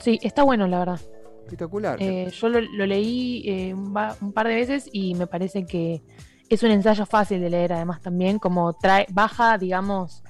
sí, 0.00 0.18
está 0.22 0.42
bueno, 0.42 0.66
la 0.66 0.80
verdad. 0.80 1.00
Espectacular. 1.44 1.96
Eh, 2.02 2.30
yo 2.30 2.48
lo, 2.50 2.60
lo 2.60 2.84
leí 2.86 3.42
eh, 3.46 3.72
un, 3.74 3.92
par 4.34 4.48
de 4.48 4.54
veces 4.54 4.88
y 4.92 5.14
me 5.14 5.26
parece 5.26 5.64
que 5.64 6.02
es 6.50 6.62
un 6.62 6.70
ensayo 6.70 7.06
fácil 7.06 7.40
de 7.40 7.48
leer, 7.50 7.72
además 7.72 8.02
también, 8.02 8.38
como 8.38 8.74
trae, 8.74 9.06
baja, 9.10 9.56
digamos, 9.56 10.22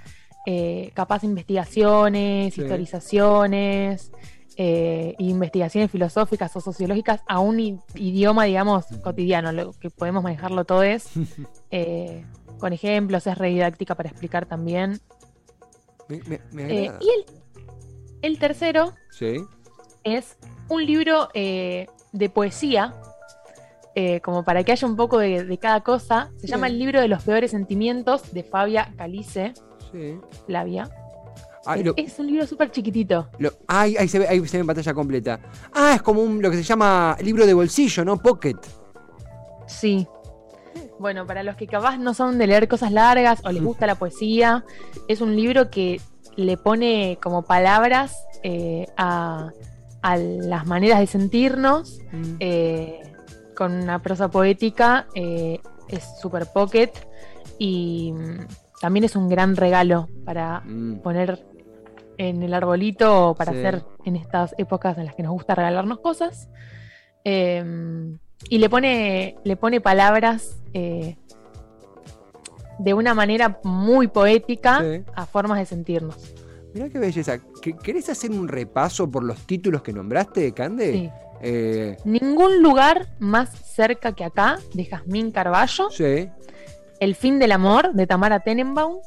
eh, 0.47 0.91
capaz 0.95 1.25
investigaciones, 1.25 2.55
Sí. 2.55 2.63
historizaciones, 2.63 4.13
eh, 4.61 5.15
investigaciones 5.19 5.89
filosóficas 5.89 6.55
o 6.57 6.61
sociológicas 6.61 7.21
a 7.29 7.39
un 7.39 7.81
idioma, 7.95 8.43
digamos, 8.45 8.87
cotidiano, 9.05 9.53
lo 9.53 9.73
que 9.73 9.89
podemos 9.89 10.23
manejarlo 10.25 10.65
todo 10.65 10.83
es, 10.83 11.09
eh, 11.71 12.25
con 12.59 12.73
ejemplos, 12.73 13.27
es 13.29 13.39
re 13.39 13.51
didáctica 13.51 13.95
para 13.95 14.09
explicar 14.09 14.47
también. 14.47 14.99
me, 16.09 16.21
me- 16.27 16.41
me 16.51 16.85
Eh, 16.87 16.93
y 17.01 17.09
el, 17.09 17.25
el 18.23 18.39
tercero 18.41 18.95
Sí. 19.13 19.37
es 20.03 20.37
un 20.69 20.85
libro 20.85 21.29
de 21.35 22.31
poesía, 22.35 22.95
como 24.23 24.43
para 24.45 24.63
que 24.65 24.73
haya 24.73 24.87
un 24.89 24.97
poco 24.97 25.19
de, 25.19 25.45
de 25.45 25.59
cada 25.59 25.83
cosa. 25.83 26.31
Se 26.39 26.47
llama. 26.49 26.67
El 26.69 26.79
libro 26.79 27.01
de 27.01 27.09
los 27.09 27.23
peores 27.23 27.51
sentimientos 27.53 28.33
de 28.33 28.43
Fabia 28.45 28.93
Calice. 28.97 29.55
Sí. 29.93 30.19
Flavia. 30.47 30.89
Ay, 31.69 31.81
es, 31.81 31.87
lo- 31.87 31.95
es 31.97 32.19
un 32.19 32.27
libro 32.27 32.47
súper 32.47 32.71
chiquitito. 32.71 33.29
lo- 33.39 33.53
ay, 33.67 33.97
ahí 33.97 34.09
se 34.09 34.19
ve, 34.19 34.29
ahí 34.29 34.47
se 34.47 34.57
ve 34.57 34.61
en 34.63 34.67
pantalla 34.67 34.95
completa. 34.95 35.41
Ah, 35.73 35.93
es 35.95 36.03
como 36.03 36.23
un, 36.23 36.41
lo 36.43 36.51
que 36.51 36.57
se 36.57 36.63
llama 36.63 37.17
libro 37.23 37.47
de 37.47 37.55
bolsillo, 37.55 38.05
¿no? 38.05 38.17
Pocket. 38.19 38.57
Sí. 39.67 40.07
Bueno, 40.99 41.27
para 41.27 41.43
los 41.43 41.57
que 41.57 41.67
capaz 41.67 41.99
no 41.99 42.15
son 42.15 42.39
de 42.39 42.47
leer 42.47 42.69
cosas 42.69 42.93
largas 42.93 43.41
o 43.45 43.51
les 43.53 43.63
gusta 43.63 43.87
la 43.87 43.95
poesía, 43.97 44.65
es 45.09 45.21
un 45.21 45.37
libro 45.37 45.71
que 45.71 46.01
le 46.37 46.57
pone 46.57 47.19
como 47.23 47.43
palabras 47.43 48.17
eh, 48.43 48.87
a, 48.97 49.51
a 50.03 50.17
las 50.17 50.67
maneras 50.67 51.01
de 51.01 51.07
sentirnos 51.07 51.99
Mm. 52.13 52.37
eh, 52.41 53.03
con 53.57 53.73
una 53.73 54.01
prosa 54.01 54.29
poética, 54.31 55.07
eh, 55.15 55.61
es 55.89 56.05
super 56.23 56.47
pocket 56.47 56.91
y 57.59 58.13
mm, 58.13 58.47
también 58.81 59.05
es 59.05 59.15
un 59.17 59.29
gran 59.29 59.57
regalo 59.57 60.09
para 60.25 60.61
Mm. 60.65 61.01
poner 61.01 61.45
en 62.19 62.43
el 62.43 62.53
arbolito 62.53 63.35
para 63.39 63.53
Sí. 63.53 63.59
hacer 63.59 63.85
en 64.05 64.17
estas 64.17 64.55
épocas 64.59 64.99
en 64.99 65.07
las 65.07 65.15
que 65.15 65.23
nos 65.23 65.33
gusta 65.33 65.55
regalarnos 65.55 66.01
cosas. 66.01 66.49
Eh, 67.25 67.65
y 68.49 68.59
le 68.59 68.69
pone, 68.69 69.37
le 69.45 69.57
pone 69.57 69.81
palabras 69.81 70.59
eh, 70.75 71.17
de 72.79 72.95
una 72.95 73.15
manera 73.15 73.59
muy 73.65 74.07
poética 74.09 74.81
Sí. 74.81 75.03
a 75.15 75.27
formas 75.27 75.59
de 75.59 75.67
sentirnos. 75.67 76.17
Mirá 76.75 76.89
qué 76.91 76.99
belleza. 76.99 77.39
¿Qué- 77.63 77.77
¿Querés 77.77 78.09
hacer 78.09 78.31
un 78.31 78.47
repaso 78.47 79.11
por 79.11 79.25
los 79.25 79.39
títulos 79.47 79.83
que 79.83 79.93
nombraste, 79.93 80.53
Cande? 80.53 80.93
Sí. 80.93 81.11
Eh, 81.41 81.97
Ningún 82.05 82.63
lugar 82.63 83.07
más 83.19 83.49
cerca 83.51 84.13
que 84.13 84.25
acá, 84.25 84.59
de 84.75 84.85
Jazmín 84.85 85.31
Carballo. 85.31 85.91
sí. 85.91 86.29
El 87.01 87.15
fin 87.15 87.39
del 87.39 87.53
amor, 87.53 87.93
de 87.95 88.09
Tamara 88.09 88.41
Tenenbaum. 88.41 88.99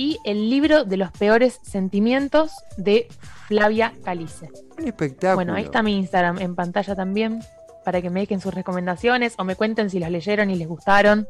Y 0.00 0.18
El 0.24 0.48
libro 0.48 0.84
de 0.84 0.96
los 0.96 1.10
peores 1.10 1.58
sentimientos, 1.64 2.52
de 2.76 3.08
Flavia 3.48 3.92
Calice. 4.04 4.48
Un 4.78 4.86
espectáculo. 4.86 5.34
Bueno, 5.34 5.54
ahí 5.54 5.64
está 5.64 5.82
mi 5.82 5.96
Instagram 5.98 6.38
en 6.38 6.54
pantalla 6.54 6.94
también, 6.94 7.40
para 7.84 8.00
que 8.00 8.08
me 8.08 8.20
dejen 8.20 8.40
sus 8.40 8.54
recomendaciones 8.54 9.34
o 9.38 9.44
me 9.44 9.56
cuenten 9.56 9.90
si 9.90 9.98
los 9.98 10.08
leyeron 10.08 10.50
y 10.50 10.54
les 10.54 10.68
gustaron. 10.68 11.26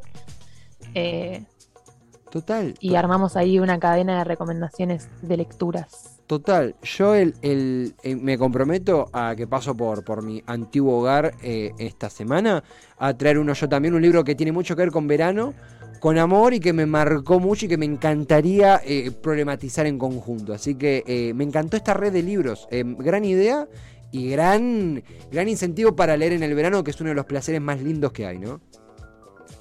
Eh, 0.95 1.45
Total. 2.31 2.75
y 2.79 2.95
armamos 2.97 3.37
ahí 3.37 3.59
una 3.59 3.79
cadena 3.81 4.19
de 4.19 4.25
recomendaciones 4.25 5.09
de 5.23 5.39
lecturas. 5.39 6.19
Total, 6.27 6.75
yo 6.83 7.15
el, 7.15 7.35
el- 7.41 7.95
eh, 8.03 8.15
me 8.17 8.37
comprometo 8.37 9.09
a 9.15 9.35
que 9.35 9.47
paso 9.47 9.75
por, 9.75 10.05
por 10.05 10.23
mi 10.23 10.43
antiguo 10.47 10.99
hogar 10.99 11.33
eh, 11.43 11.73
esta 11.79 12.11
semana 12.11 12.63
a 12.99 13.15
traer 13.15 13.39
uno 13.39 13.55
yo 13.55 13.67
también, 13.67 13.95
un 13.95 14.03
libro 14.03 14.25
que 14.25 14.35
tiene 14.35 14.53
mucho 14.53 14.77
que 14.77 14.83
ver 14.83 14.91
con 14.91 15.07
verano, 15.09 15.55
con 16.01 16.19
amor 16.19 16.55
y 16.55 16.61
que 16.61 16.73
me 16.73 16.87
marcó 16.87 17.41
mucho 17.41 17.67
y 17.67 17.69
que 17.69 17.77
me 17.77 17.87
encantaría 17.87 18.81
eh, 18.85 19.11
problematizar 19.11 19.87
en 19.87 19.99
conjunto. 19.99 20.53
Así 20.53 20.75
que 20.75 21.05
eh, 21.07 21.33
me 21.35 21.45
encantó 21.45 21.77
esta 21.77 21.95
red 21.95 22.13
de 22.13 22.23
libros, 22.23 22.69
eh, 22.71 22.85
gran 22.87 23.25
idea 23.25 23.67
y 24.11 24.31
gran, 24.31 25.03
gran 25.31 25.49
incentivo 25.49 25.95
para 25.95 26.17
leer 26.17 26.33
en 26.33 26.43
el 26.43 26.55
verano, 26.55 26.83
que 26.83 26.91
es 26.91 27.01
uno 27.01 27.11
de 27.11 27.17
los 27.17 27.27
placeres 27.27 27.61
más 27.61 27.81
lindos 27.83 28.13
que 28.13 28.27
hay, 28.27 28.39
¿no? 28.39 28.61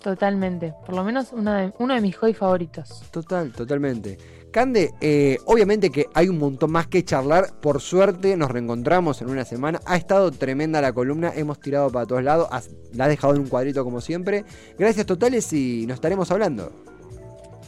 Totalmente. 0.03 0.73
Por 0.85 0.95
lo 0.95 1.03
menos 1.03 1.33
uno 1.33 1.53
de, 1.53 1.73
uno 1.79 1.93
de 1.93 2.01
mis 2.01 2.15
hobbies 2.17 2.37
favoritos. 2.37 3.03
Total, 3.11 3.51
totalmente. 3.51 4.17
Cande, 4.51 4.93
eh, 5.01 5.37
obviamente 5.45 5.89
que 5.89 6.07
hay 6.13 6.29
un 6.29 6.39
montón 6.39 6.71
más 6.71 6.87
que 6.87 7.03
charlar. 7.03 7.59
Por 7.59 7.81
suerte 7.81 8.35
nos 8.37 8.49
reencontramos 8.49 9.21
en 9.21 9.29
una 9.29 9.45
semana. 9.45 9.79
Ha 9.85 9.97
estado 9.97 10.31
tremenda 10.31 10.81
la 10.81 10.93
columna. 10.93 11.31
Hemos 11.35 11.59
tirado 11.59 11.91
para 11.91 12.05
todos 12.05 12.23
lados. 12.23 12.47
La 12.93 13.05
has 13.05 13.09
dejado 13.09 13.35
en 13.35 13.41
un 13.41 13.47
cuadrito 13.47 13.83
como 13.83 14.01
siempre. 14.01 14.45
Gracias 14.77 15.05
totales 15.05 15.51
y 15.53 15.85
nos 15.85 15.95
estaremos 15.95 16.31
hablando. 16.31 16.71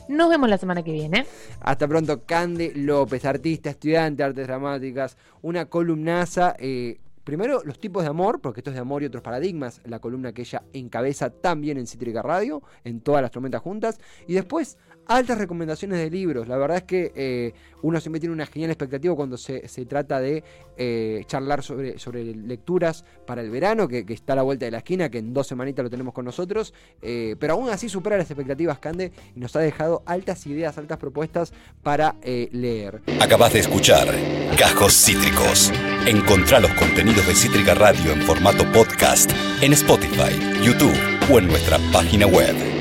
Nos 0.09 0.27
vemos 0.27 0.49
la 0.49 0.57
semana 0.57 0.81
que 0.81 0.91
viene. 0.91 1.27
Hasta 1.59 1.87
pronto, 1.87 2.23
Cande 2.25 2.71
López, 2.73 3.25
artista, 3.25 3.69
estudiante 3.69 4.23
de 4.23 4.29
artes 4.29 4.47
dramáticas, 4.47 5.15
una 5.43 5.65
columnaza. 5.65 6.55
Eh, 6.57 6.99
primero, 7.23 7.61
los 7.63 7.79
tipos 7.79 8.01
de 8.01 8.09
amor, 8.09 8.41
porque 8.41 8.61
esto 8.61 8.71
es 8.71 8.73
de 8.73 8.81
amor 8.81 9.03
y 9.03 9.05
otros 9.05 9.21
paradigmas, 9.21 9.81
la 9.85 9.99
columna 9.99 10.33
que 10.33 10.41
ella 10.41 10.63
encabeza 10.73 11.29
también 11.29 11.77
en 11.77 11.85
Cítrica 11.85 12.23
Radio, 12.23 12.63
en 12.83 13.01
todas 13.01 13.21
las 13.21 13.29
tormentas 13.29 13.61
juntas. 13.61 13.99
Y 14.25 14.33
después, 14.33 14.79
altas 15.09 15.39
recomendaciones 15.39 15.99
de 15.99 16.09
libros. 16.09 16.47
La 16.47 16.55
verdad 16.55 16.77
es 16.77 16.83
que 16.83 17.11
eh, 17.15 17.53
uno 17.81 17.99
siempre 17.99 18.19
tiene 18.19 18.33
una 18.33 18.45
genial 18.45 18.69
expectativa 18.69 19.15
cuando 19.15 19.37
se, 19.37 19.59
trata 19.87 20.21
de 20.21 20.43
eh, 20.77 21.23
charlar 21.25 21.63
sobre, 21.63 21.97
sobre 21.97 22.23
lecturas 22.23 23.03
para 23.25 23.41
el 23.41 23.49
verano, 23.49 23.87
que, 23.87 24.05
está 24.07 24.33
a 24.33 24.35
la 24.37 24.43
vuelta 24.43 24.65
de 24.65 24.71
la 24.71 24.77
esquina, 24.77 25.09
que 25.09 25.17
en 25.17 25.33
dos 25.33 25.47
semanitas 25.47 25.83
lo 25.83 25.89
tenemos 25.89 26.13
con 26.13 26.25
nosotros. 26.25 26.73
Eh, 27.01 27.35
pero 27.39 27.53
aún 27.53 27.69
así 27.69 27.89
supera 27.89 28.17
las 28.17 28.29
expectativas, 28.29 28.77
Cande, 28.77 29.11
y 29.35 29.39
nos 29.39 29.55
ha 29.55 29.59
dejado 29.59 30.03
altas 30.05 30.45
ideas, 30.45 30.77
altas 30.77 30.99
propuestas 30.99 31.53
para 31.81 32.15
leer. 32.23 33.01
Acabas 33.19 33.53
de 33.53 33.59
escuchar 33.59 34.07
Cajos 34.57 34.93
Cítricos. 34.93 35.71
Encontrá 36.05 36.59
los 36.59 36.71
contenidos 36.73 37.25
de 37.25 37.33
Cítrica 37.33 37.73
Radio 37.73 38.11
en 38.13 38.21
formato 38.21 38.63
podcast 38.71 39.31
en 39.61 39.73
Spotify, 39.73 40.39
YouTube 40.63 40.97
o 41.31 41.39
en 41.39 41.47
nuestra 41.47 41.79
página 41.91 42.27
web. 42.27 42.78